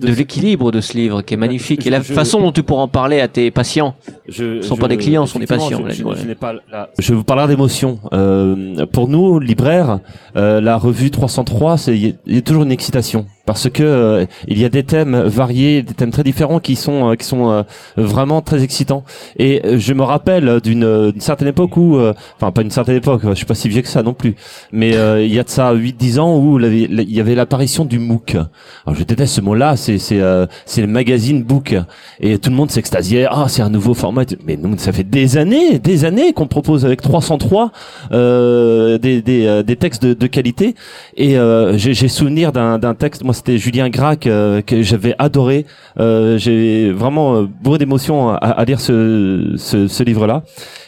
de 0.00 0.08
l'équilibre 0.12 0.70
de 0.72 0.80
ce 0.80 0.96
livre 0.96 1.22
qui 1.22 1.34
est 1.34 1.36
magnifique 1.36 1.86
et 1.86 1.90
la 1.90 2.00
je- 2.00 2.12
façon 2.12 2.40
dont 2.40 2.52
tu 2.52 2.62
pourras 2.62 2.82
en 2.82 2.88
parler 2.88 3.20
à 3.20 3.28
tes 3.28 3.50
patients. 3.50 3.94
Je, 4.28 4.60
Ce 4.60 4.68
sont 4.68 4.76
je- 4.76 4.80
pas 4.80 4.88
des 4.88 4.96
clients, 4.96 5.26
ce 5.26 5.32
sont 5.34 5.38
des 5.38 5.46
patients. 5.46 5.78
Je, 5.80 5.82
là, 5.86 5.90
je- 5.90 6.04
ouais. 6.04 6.14
je 6.20 6.26
n'ai 6.26 6.34
pas 6.34 6.52
la- 6.70 6.90
je 6.98 7.14
vous 7.14 7.24
parlerai 7.24 7.48
d'émotion. 7.48 7.98
Euh, 8.12 8.86
pour 8.86 9.08
nous, 9.08 9.38
libraires, 9.40 10.00
euh, 10.36 10.60
la 10.60 10.76
revue 10.76 11.10
303, 11.10 11.76
c'est 11.78 11.96
il 11.96 12.06
y 12.06 12.10
a- 12.10 12.14
il 12.26 12.34
y 12.34 12.38
a 12.38 12.42
toujours 12.42 12.62
une 12.64 12.72
excitation 12.72 13.26
parce 13.46 13.70
que 13.70 13.82
euh, 13.82 14.26
il 14.48 14.58
y 14.58 14.64
a 14.64 14.68
des 14.68 14.82
thèmes 14.82 15.16
variés, 15.16 15.82
des 15.82 15.94
thèmes 15.94 16.10
très 16.10 16.24
différents 16.24 16.60
qui 16.60 16.76
sont 16.76 17.12
euh, 17.12 17.14
qui 17.14 17.24
sont 17.24 17.50
euh, 17.50 17.62
vraiment 17.96 18.42
très 18.42 18.62
excitants. 18.62 19.04
Et 19.38 19.62
euh, 19.64 19.78
je 19.78 19.94
me 19.94 20.02
rappelle 20.02 20.60
d'une 20.60 20.84
euh, 20.84 21.12
certaine 21.18 21.48
époque 21.48 21.76
où, 21.76 21.96
euh, 21.96 22.12
enfin 22.36 22.50
pas 22.50 22.62
une 22.62 22.70
certaine 22.70 22.96
époque, 22.96 23.22
je 23.24 23.34
suis 23.34 23.46
pas 23.46 23.54
si 23.54 23.68
vieux 23.68 23.82
que 23.82 23.88
ça 23.88 24.02
non 24.02 24.14
plus, 24.14 24.34
mais 24.72 24.90
il 25.24 25.32
y 25.32 25.38
a 25.38 25.44
de 25.44 25.48
ça 25.48 25.72
8-10 25.74 26.18
ans 26.18 26.36
où 26.36 26.58
il 26.58 27.10
y 27.10 27.20
avait 27.20 27.34
l'apparition 27.34 27.84
du 27.84 27.98
MOOC. 27.98 28.34
Alors 28.34 28.98
je 28.98 29.04
déteste 29.04 29.34
ce 29.34 29.40
mot-là, 29.40 29.76
c'est 29.76 29.98
c'est 29.98 30.20
c'est 30.64 30.80
le 30.80 30.88
magazine 30.88 31.42
Book 31.42 31.76
et 32.20 32.38
tout 32.38 32.50
le 32.50 32.56
monde 32.56 32.70
s'extasiait. 32.70 33.26
Ah 33.30 33.46
c'est 33.48 33.62
un 33.62 33.70
nouveau 33.70 33.94
format. 33.94 34.24
Mais 34.44 34.56
nous 34.56 34.76
ça 34.78 34.92
fait 34.92 35.04
des 35.04 35.36
années, 35.36 35.78
des 35.78 36.04
années 36.04 36.32
qu'on 36.32 36.48
propose 36.48 36.84
avec 36.84 37.00
303 37.00 37.70
euh, 38.12 38.98
des 38.98 39.22
des, 39.22 39.62
des 39.62 39.76
textes 39.76 40.02
de, 40.04 40.14
de 40.14 40.26
qualité. 40.26 40.74
Et 41.16 41.36
j'ai 41.76 42.08
souvenir 42.08 42.52
d'un 42.52 42.78
d'un 42.78 42.94
texte. 42.94 43.22
Moi 43.22 43.34
c'était 43.36 43.58
Julien 43.58 43.90
Gracq 43.90 44.26
euh, 44.26 44.62
que 44.62 44.82
j'avais 44.82 45.14
adoré. 45.18 45.66
Euh, 46.00 46.38
j'ai 46.38 46.90
vraiment 46.90 47.36
euh, 47.36 47.46
bourré 47.62 47.78
d'émotions 47.78 48.30
à, 48.30 48.64
lire 48.64 48.80
ce 48.80 50.02
livre-là. 50.02 50.42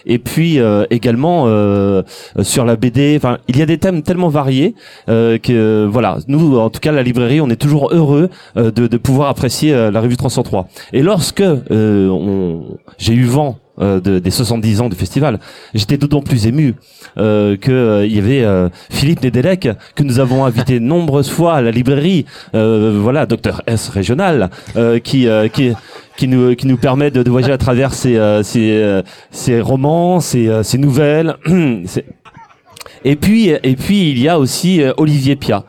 Et 0.07 0.19
puis 0.19 0.59
également 0.91 1.45
sur 2.43 2.65
la 2.65 2.77
BD. 2.77 3.21
Il 3.49 3.59
y 3.59 3.63
a 3.63 3.67
des 3.67 3.79
thèmes 3.79 4.03
tellement 4.03 4.29
variés 4.29 4.75
que 5.07 5.87
voilà. 5.91 6.19
Nous, 6.29 6.59
en 6.59 6.71
tout 6.71 6.81
cas, 6.81 6.93
la 6.93 7.03
librairie, 7.03 7.41
on 7.43 7.51
est 7.51 7.57
toujours 7.57 7.93
heureux 7.93 8.31
de, 8.57 8.97
pouvoir 8.97 9.29
apprécier 9.29 9.73
la 9.91 10.01
revue 10.01 10.17
303. 10.17 10.69
Et 10.95 11.03
lorsque 11.03 11.45
j'ai 11.71 13.15
eu 13.15 13.25
vent 13.25 13.59
euh, 13.81 14.01
de, 14.01 14.19
des 14.19 14.31
70 14.31 14.81
ans 14.81 14.89
du 14.89 14.97
festival, 14.97 15.39
j'étais 15.75 15.97
d'autant 15.97 16.21
plus 16.21 16.47
ému 16.47 16.75
euh, 17.19 17.57
que 17.57 17.71
euh, 17.71 18.07
il 18.07 18.15
y 18.15 18.19
avait 18.19 18.43
euh, 18.43 18.69
Philippe 18.91 19.23
Nedelec 19.23 19.69
que 19.95 20.03
nous 20.03 20.19
avons 20.21 20.45
invité 20.45 20.81
nombreuses 20.95 21.31
fois 21.31 21.55
à 21.55 21.63
la 21.63 21.71
librairie, 21.71 22.27
euh, 22.55 22.99
voilà, 23.01 23.27
Docteur 23.27 23.63
S 23.67 23.89
régional, 23.89 24.51
euh, 24.77 24.99
qui 24.99 25.29
qui 25.53 25.73
qui 26.17 26.29
nous 26.29 26.55
qui 26.55 26.67
nous 26.67 26.77
permet 26.77 27.11
de, 27.11 27.23
de 27.23 27.31
voyager 27.31 27.53
à 27.53 27.59
travers 27.59 27.95
ces 27.95 28.19
ces, 28.43 29.03
ces 29.31 29.61
romans, 29.61 30.21
ces, 30.21 30.63
ces 30.63 30.79
nouvelles. 30.79 31.37
Et 33.05 33.15
puis 33.15 33.51
et 33.51 33.77
puis 33.77 34.11
il 34.11 34.19
y 34.19 34.29
a 34.29 34.41
aussi 34.41 34.83
Olivier 34.97 35.37
Pia. 35.37 35.65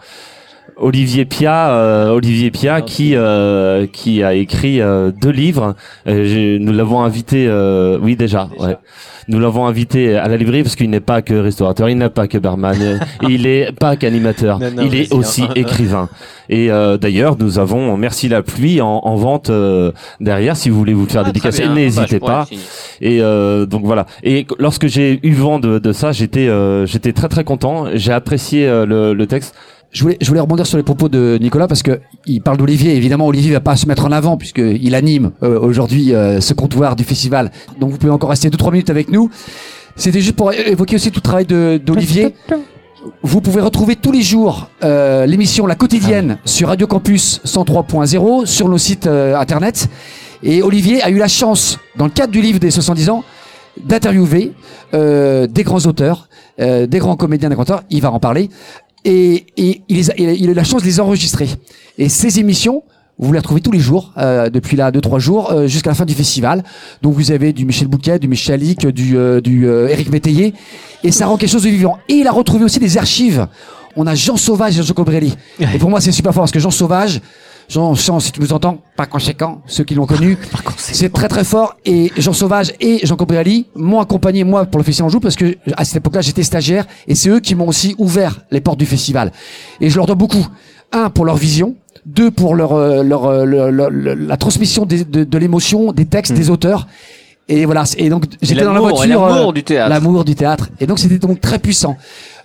Olivier 0.81 1.25
Pia, 1.25 1.71
euh, 1.71 2.09
Olivier 2.09 2.51
Pia 2.51 2.81
qui 2.81 3.15
euh, 3.15 3.85
qui 3.91 4.23
a 4.23 4.33
écrit 4.33 4.81
euh, 4.81 5.11
deux 5.11 5.29
livres. 5.31 5.75
Euh, 6.07 6.57
nous 6.59 6.71
l'avons 6.73 7.01
invité, 7.01 7.45
euh, 7.47 7.97
oui 8.01 8.15
déjà, 8.15 8.49
ouais. 8.59 8.77
Nous 9.27 9.39
l'avons 9.39 9.67
invité 9.67 10.15
à 10.17 10.27
la 10.27 10.37
librairie 10.37 10.63
parce 10.63 10.75
qu'il 10.75 10.89
n'est 10.89 10.99
pas 11.01 11.21
que 11.21 11.35
restaurateur, 11.35 11.87
il 11.87 11.97
n'est 11.99 12.09
pas 12.09 12.27
que 12.27 12.39
barman, 12.39 12.75
euh, 12.81 12.97
il 13.29 13.45
est 13.45 13.71
pas 13.77 13.95
qu'animateur, 13.95 14.59
il 14.81 14.95
est 14.95 15.13
aussi 15.13 15.43
écrivain. 15.55 16.09
Et 16.49 16.71
euh, 16.71 16.97
d'ailleurs, 16.97 17.35
nous 17.39 17.59
avons 17.59 17.95
Merci 17.95 18.27
la 18.27 18.41
pluie 18.41 18.81
en, 18.81 19.01
en 19.03 19.15
vente 19.17 19.51
euh, 19.51 19.91
derrière 20.19 20.57
si 20.57 20.69
vous 20.69 20.77
voulez 20.79 20.93
vous 20.95 21.03
le 21.05 21.09
faire 21.11 21.21
Ah, 21.23 21.25
dédicacer, 21.25 21.61
bien. 21.63 21.69
Bah, 21.69 21.75
n'hésitez 21.75 22.19
pas. 22.19 22.47
Et 23.01 23.21
euh, 23.21 23.67
donc 23.67 23.83
voilà. 23.85 24.07
Et 24.23 24.45
qu- 24.45 24.55
lorsque 24.57 24.87
j'ai 24.87 25.19
eu 25.21 25.33
vent 25.33 25.59
de, 25.59 25.77
de 25.77 25.91
ça, 25.91 26.11
j'étais 26.11 26.47
euh, 26.47 26.87
j'étais 26.87 27.13
très 27.13 27.27
très 27.27 27.43
content. 27.43 27.85
J'ai 27.93 28.11
apprécié 28.13 28.65
euh, 28.67 28.85
le, 28.87 29.13
le 29.13 29.27
texte. 29.27 29.53
Je 29.91 30.03
voulais, 30.03 30.17
je 30.21 30.27
voulais 30.27 30.39
rebondir 30.39 30.67
sur 30.67 30.77
les 30.77 30.83
propos 30.83 31.09
de 31.09 31.37
Nicolas 31.41 31.67
parce 31.67 31.81
que 31.81 31.99
il 32.27 32.41
parle 32.41 32.57
d'Olivier. 32.57 32.95
Évidemment, 32.95 33.25
Olivier 33.25 33.53
va 33.53 33.59
pas 33.59 33.75
se 33.75 33.87
mettre 33.87 34.05
en 34.05 34.11
avant 34.11 34.37
puisque 34.37 34.59
il 34.59 34.93
anime 34.93 35.31
euh, 35.41 35.59
aujourd'hui 35.59 36.13
euh, 36.13 36.41
ce 36.41 36.53
comptoir 36.53 36.95
du 36.95 37.03
festival. 37.03 37.51
Donc 37.79 37.91
vous 37.91 37.97
pouvez 37.97 38.11
encore 38.11 38.29
rester 38.29 38.49
deux 38.49 38.57
trois 38.57 38.71
minutes 38.71 38.89
avec 38.89 39.09
nous. 39.09 39.29
C'était 39.95 40.21
juste 40.21 40.35
pour 40.35 40.53
évoquer 40.53 40.95
aussi 40.95 41.11
tout 41.11 41.19
le 41.19 41.23
travail 41.23 41.45
d'Olivier. 41.45 42.35
Vous 43.23 43.41
pouvez 43.41 43.61
retrouver 43.61 43.95
tous 43.95 44.11
les 44.11 44.21
jours 44.21 44.69
euh, 44.83 45.25
l'émission 45.25 45.65
La 45.65 45.75
Quotidienne 45.75 46.37
sur 46.45 46.67
Radio 46.67 46.85
Campus 46.85 47.41
103.0 47.45 48.45
sur 48.45 48.69
nos 48.69 48.77
sites 48.77 49.07
euh, 49.07 49.37
internet. 49.37 49.89
Et 50.43 50.61
Olivier 50.61 51.01
a 51.01 51.09
eu 51.09 51.17
la 51.17 51.27
chance, 51.27 51.79
dans 51.97 52.05
le 52.05 52.11
cadre 52.11 52.31
du 52.31 52.41
livre 52.41 52.59
des 52.59 52.71
70 52.71 53.09
ans, 53.09 53.23
d'interviewer 53.83 54.53
euh, 54.93 55.47
des 55.47 55.63
grands 55.63 55.85
auteurs, 55.85 56.27
euh, 56.59 56.87
des 56.87 56.99
grands 56.99 57.15
comédiens, 57.15 57.49
des 57.49 57.55
grands 57.55 57.63
auteurs. 57.63 57.83
Il 57.89 58.01
va 58.01 58.11
en 58.11 58.19
parler. 58.19 58.49
Et, 59.05 59.45
et 59.57 59.81
il, 59.87 60.11
a, 60.11 60.13
il 60.17 60.49
eu 60.49 60.53
la 60.53 60.63
chance 60.63 60.81
de 60.81 60.87
les 60.87 60.99
enregistrer. 60.99 61.47
Et 61.97 62.09
ces 62.09 62.39
émissions, 62.39 62.83
vous 63.17 63.33
les 63.33 63.39
retrouvez 63.39 63.61
tous 63.61 63.71
les 63.71 63.79
jours, 63.79 64.13
euh, 64.17 64.49
depuis 64.49 64.77
là 64.77 64.91
deux 64.91 65.01
trois 65.01 65.19
jours, 65.19 65.51
euh, 65.51 65.67
jusqu'à 65.67 65.89
la 65.89 65.95
fin 65.95 66.05
du 66.05 66.13
festival. 66.13 66.63
Donc 67.01 67.13
vous 67.13 67.31
avez 67.31 67.51
du 67.53 67.65
Michel 67.65 67.87
Bouquet, 67.87 68.19
du 68.19 68.27
Michel 68.27 68.59
Lick, 68.59 68.87
du, 68.87 69.17
euh, 69.17 69.41
du 69.41 69.67
euh, 69.67 69.89
Éric 69.89 70.09
Métayer, 70.09 70.53
et 71.03 71.11
ça 71.11 71.27
rend 71.27 71.37
quelque 71.37 71.49
chose 71.51 71.63
de 71.63 71.69
vivant. 71.69 71.97
Et 72.07 72.15
il 72.15 72.27
a 72.27 72.31
retrouvé 72.31 72.63
aussi 72.63 72.79
des 72.79 72.97
archives. 72.97 73.47
On 73.95 74.07
a 74.07 74.15
Jean 74.15 74.37
Sauvage 74.37 74.79
et 74.79 74.83
Jean 74.83 74.93
Cobrelli. 74.93 75.33
Et 75.59 75.77
pour 75.77 75.89
moi 75.89 75.99
c'est 75.99 76.13
super 76.13 76.33
fort 76.33 76.43
parce 76.43 76.51
que 76.51 76.59
Jean 76.59 76.71
Sauvage, 76.71 77.19
Jean, 77.69 77.93
Jean, 77.93 78.19
si 78.19 78.31
tu 78.31 78.41
nous 78.41 78.51
entends, 78.51 78.79
par 78.97 79.07
conséquent, 79.07 79.61
ceux 79.67 79.83
qui 79.83 79.93
l'ont 79.93 80.07
connu, 80.07 80.37
c'est 80.77 81.13
très 81.13 81.27
très 81.27 81.43
fort. 81.43 81.75
Et 81.85 82.11
Jean 82.17 82.33
Sauvage 82.33 82.73
et 82.81 83.05
Jean 83.05 83.15
Cobriali 83.15 83.67
m'ont 83.75 83.99
accompagné 83.99 84.43
moi 84.43 84.65
pour 84.65 84.79
le 84.79 84.83
festival 84.83 85.07
Anjou 85.07 85.19
parce 85.19 85.35
que 85.35 85.55
à 85.77 85.85
cette 85.85 85.97
époque-là 85.97 86.21
j'étais 86.21 86.43
stagiaire 86.43 86.85
et 87.07 87.13
c'est 87.15 87.29
eux 87.29 87.39
qui 87.39 87.53
m'ont 87.55 87.67
aussi 87.67 87.93
ouvert 87.99 88.41
les 88.51 88.59
portes 88.59 88.79
du 88.79 88.87
festival. 88.87 89.31
Et 89.81 89.89
je 89.89 89.95
leur 89.95 90.07
dois 90.07 90.15
beaucoup. 90.15 90.45
Un 90.91 91.11
pour 91.11 91.25
leur 91.25 91.35
vision, 91.37 91.75
deux 92.07 92.31
pour 92.31 92.55
leur, 92.55 92.73
euh, 92.73 93.03
leur, 93.03 93.45
leur- 93.45 93.69
leur- 93.71 93.91
la 93.91 94.37
transmission 94.37 94.87
des- 94.87 95.05
de, 95.05 95.23
de 95.23 95.37
l'émotion, 95.37 95.91
des 95.91 96.05
textes, 96.05 96.33
des 96.33 96.49
auteurs. 96.49 96.87
Et 97.47 97.65
voilà. 97.65 97.83
Et 97.97 98.09
donc 98.09 98.25
j'étais 98.41 98.61
dans 98.63 98.69
la 98.73 98.79
l'amour, 98.79 98.97
voiture. 98.97 99.27
l'amour 99.27 99.49
euh, 99.49 99.53
du 99.53 99.63
théâtre. 99.63 99.89
L'amour 99.89 100.25
du 100.25 100.35
théâtre. 100.35 100.69
Et 100.79 100.87
donc 100.87 100.97
c'était 100.99 101.19
donc 101.19 101.39
très 101.41 101.59
puissant. 101.59 101.97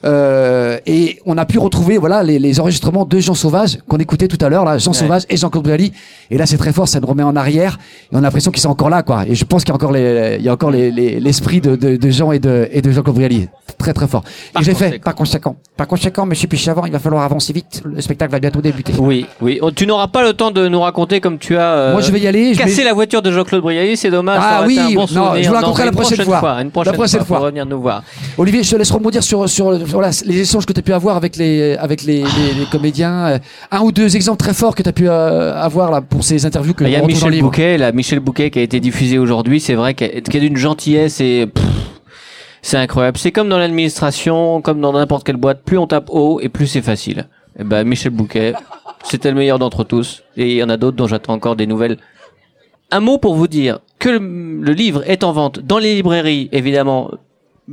Euh, 0.05 0.79
et 0.87 1.19
on 1.25 1.39
a 1.39 1.47
pu 1.47 1.59
retrouver 1.59 1.97
voilà 1.99 2.23
les, 2.23 2.39
les 2.39 2.61
enregistrements 2.61 3.05
de 3.07 3.19
Jean 3.21 3.35
Sauvage 3.35 3.79
qu'on 3.89 3.97
écoutait 3.97 4.29
tout 4.29 4.39
à 4.45 4.49
l'heure 4.49 4.65
là, 4.65 4.77
Jean 4.79 4.91
Ouais. 4.93 4.97
Sauvage 4.99 5.23
et 5.31 5.37
Jean 5.37 5.49
Cobriali. 5.51 5.93
Et 6.31 6.37
là 6.39 6.47
c'est 6.47 6.59
très 6.59 6.73
fort, 6.73 6.89
ça 6.89 7.01
nous 7.01 7.07
remet 7.07 7.23
en 7.23 7.37
arrière 7.37 7.79
et 8.13 8.15
on 8.15 8.19
a 8.19 8.21
l'impression 8.21 8.51
qu'ils 8.51 8.61
sont 8.61 8.69
encore 8.69 8.91
là 8.91 9.03
quoi. 9.03 9.25
Et 9.27 9.35
je 9.35 9.45
pense 9.45 9.63
qu'il 9.65 9.71
y 9.71 9.73
a 9.73 9.77
encore 9.77 9.93
les, 9.93 10.37
il 10.39 10.45
y 10.45 10.49
a 10.49 10.53
encore 10.53 10.71
les- 10.71 10.91
les- 10.91 11.21
l'esprit 11.21 11.61
de, 11.61 11.75
de, 11.77 11.97
de 11.97 12.11
Jean 12.11 12.33
et 12.33 12.39
de, 12.39 12.69
et 12.71 12.83
de 12.83 12.91
Jean 12.93 13.03
Cobriali. 13.03 13.49
Très 13.79 13.93
très 13.95 14.07
fort. 14.07 14.23
Par 14.53 14.63
et 14.63 14.65
j'ai 14.65 14.75
fait 14.75 14.99
par 15.03 15.15
conséquent. 15.15 15.57
Par 15.77 15.87
conséquent, 15.89 16.27
Monsieur 16.27 16.47
Pichavant, 16.49 16.85
il 16.87 16.93
va 16.93 16.99
falloir 16.99 17.25
avancer 17.25 17.53
vite. 17.53 17.83
Le 17.85 18.01
spectacle 18.01 18.31
va 18.31 18.39
bientôt 18.39 18.61
débuter. 18.61 18.93
Oui, 18.99 19.27
oui. 19.41 19.59
Oh, 19.63 19.71
Tu 19.71 19.87
n'auras 19.87 20.07
pas 20.09 20.23
le 20.23 20.33
temps 20.35 20.51
de 20.51 20.69
nous 20.69 20.81
raconter 20.81 21.21
comme 21.21 21.39
tu 21.39 21.57
as. 21.57 21.73
euh, 21.73 21.93
Moi 21.93 22.01
je 22.03 22.13
vais 22.13 22.21
y 22.21 22.27
aller. 22.27 22.55
Je 22.55 22.59
Casser 22.59 22.77
vais- 22.83 22.85
la 22.85 22.93
voiture 22.95 23.23
de 23.23 23.33
Jean-Claude 23.33 23.63
Brialy, 23.63 23.97
c'est 23.97 24.11
dommage. 24.11 24.39
Ah 24.43 24.63
oui, 24.67 24.75
été 24.75 24.83
un 24.83 24.95
bon 24.95 25.07
non, 25.13 25.33
je 25.41 25.49
vous 25.49 25.55
raconterai 25.55 25.87
la 25.87 25.93
prochaine 25.93 26.25
fois. 26.25 26.61
Une 26.61 26.71
prochaine, 26.71 26.93
La 26.93 26.97
prochaine 26.99 27.19
fois. 27.21 27.27
fois. 27.27 27.37
Pour 27.39 27.45
revenir 27.47 27.67
nous 27.67 27.81
voir. 27.81 28.03
Olivier, 28.39 28.63
je 28.63 28.71
te 28.71 28.77
laisse 28.77 28.91
rebondir 28.91 29.23
sur, 29.23 29.49
sur 29.49 29.73
voilà, 29.95 30.11
les 30.27 30.41
échanges 30.41 30.67
que 30.67 30.73
tu 30.73 30.81
as 30.81 30.83
pu 30.83 30.93
avoir 30.93 31.17
avec 31.17 31.37
les 31.37 31.77
avec 31.77 32.03
les, 32.03 32.23
les, 32.23 32.55
les 32.59 32.67
comédiens. 32.71 33.27
Euh, 33.27 33.39
Un 33.71 33.81
ou 33.81 33.93
deux 33.93 34.15
exemples 34.17 34.39
très 34.39 34.53
forts 34.53 34.75
que 34.75 34.83
tu 34.83 34.89
as 34.89 34.93
pu 34.93 35.09
euh, 35.09 35.55
avoir 35.55 35.91
là 35.91 36.01
pour 36.03 36.25
ces 36.25 36.45
interviews 36.45 36.75
que 36.75 36.85
Il 36.85 36.91
y 36.91 36.97
a 36.97 37.03
Michel. 37.03 37.41
Bouquet, 37.41 37.79
là, 37.79 37.93
Michel 37.93 38.21
Bouquet 38.21 38.51
qui 38.51 38.59
a 38.59 38.63
été 38.63 38.81
diffusé 38.81 39.19
aujourd'hui, 39.19 39.61
c'est 39.61 39.75
vrai 39.75 39.95
qu'elle 39.95 40.17
est 40.19 40.41
d'une 40.41 40.57
gentillesse 40.57 41.21
et 41.21 41.47
pff, 41.47 41.65
c'est 42.61 42.77
incroyable. 42.77 43.19
C'est 43.19 43.33
comme 43.33 43.49
dans 43.49 43.59
l'administration, 43.59 44.61
comme 44.61 44.81
dans 44.81 44.93
n'importe 44.93 45.25
quelle 45.25 45.37
boîte, 45.37 45.63
plus 45.65 45.79
on 45.79 45.87
tape 45.87 46.09
haut 46.11 46.41
et 46.41 46.49
plus 46.49 46.67
c'est 46.67 46.83
facile. 46.83 47.27
Et 47.59 47.65
ben 47.65 47.85
Michel 47.85 48.11
Bouquet, 48.13 48.53
c'était 49.05 49.31
le 49.31 49.37
meilleur 49.37 49.59
d'entre 49.59 49.85
tous 49.85 50.23
et 50.37 50.51
il 50.51 50.57
y 50.57 50.63
en 50.63 50.69
a 50.69 50.77
d'autres 50.77 50.97
dont 50.97 51.07
j'attends 51.07 51.35
encore 51.35 51.57
des 51.57 51.67
nouvelles. 51.67 51.99
Un 52.91 53.01
mot 53.01 53.19
pour 53.19 53.35
vous 53.35 53.49
dire 53.49 53.79
que 53.99 54.09
le, 54.09 54.19
le 54.61 54.73
livre 54.73 55.03
est 55.09 55.25
en 55.25 55.33
vente 55.33 55.61
dans 55.61 55.79
les 55.79 55.95
librairies, 55.95 56.49
évidemment, 56.53 57.11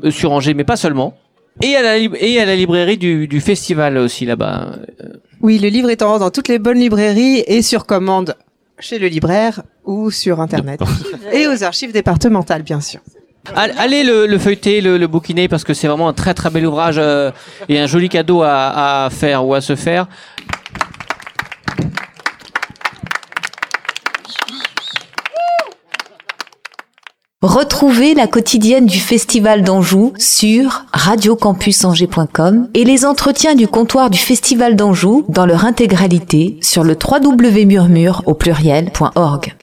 euh, 0.03 0.11
sur 0.11 0.31
Angers, 0.31 0.53
mais 0.53 0.63
pas 0.63 0.77
seulement. 0.77 1.15
Et 1.61 1.75
à 1.75 1.81
la, 1.81 1.97
et 1.97 2.39
à 2.39 2.45
la 2.45 2.55
librairie 2.55 2.97
du, 2.97 3.27
du 3.27 3.41
festival 3.41 3.97
aussi 3.97 4.25
là-bas. 4.25 4.77
Oui, 5.41 5.59
le 5.59 5.67
livre 5.69 5.89
est 5.89 6.01
en 6.01 6.07
vente 6.07 6.19
dans 6.21 6.31
toutes 6.31 6.47
les 6.47 6.59
bonnes 6.59 6.79
librairies 6.79 7.43
et 7.45 7.61
sur 7.61 7.85
commande 7.85 8.35
chez 8.79 8.97
le 8.99 9.07
libraire 9.07 9.61
ou 9.85 10.09
sur 10.11 10.39
Internet. 10.39 10.79
et 11.33 11.47
aux 11.47 11.63
archives 11.63 11.91
départementales, 11.91 12.63
bien 12.63 12.79
sûr. 12.81 12.99
All- 13.55 13.73
Allez 13.77 14.03
le, 14.03 14.27
le 14.27 14.37
feuilleter, 14.39 14.81
le, 14.81 14.97
le 14.97 15.07
bouquiner, 15.07 15.47
parce 15.47 15.63
que 15.63 15.73
c'est 15.73 15.87
vraiment 15.87 16.07
un 16.07 16.13
très 16.13 16.33
très 16.33 16.49
bel 16.49 16.65
ouvrage 16.65 16.95
euh, 16.99 17.31
et 17.69 17.79
un 17.79 17.87
joli 17.87 18.07
cadeau 18.07 18.41
à, 18.43 19.05
à 19.05 19.09
faire 19.09 19.45
ou 19.45 19.53
à 19.53 19.61
se 19.61 19.75
faire. 19.75 20.07
Retrouvez 27.41 28.13
la 28.13 28.27
quotidienne 28.27 28.85
du 28.85 28.99
Festival 28.99 29.63
d'Anjou 29.63 30.13
sur 30.19 30.85
radiocampusangers.com 30.93 32.69
et 32.75 32.83
les 32.83 33.03
entretiens 33.03 33.55
du 33.55 33.67
comptoir 33.67 34.11
du 34.11 34.19
Festival 34.19 34.75
d'Anjou 34.75 35.25
dans 35.27 35.47
leur 35.47 35.65
intégralité 35.65 36.59
sur 36.61 36.83
le 36.83 36.95
www.murmure 36.95 38.21
au 38.27 38.35
pluriel.org. 38.35 39.55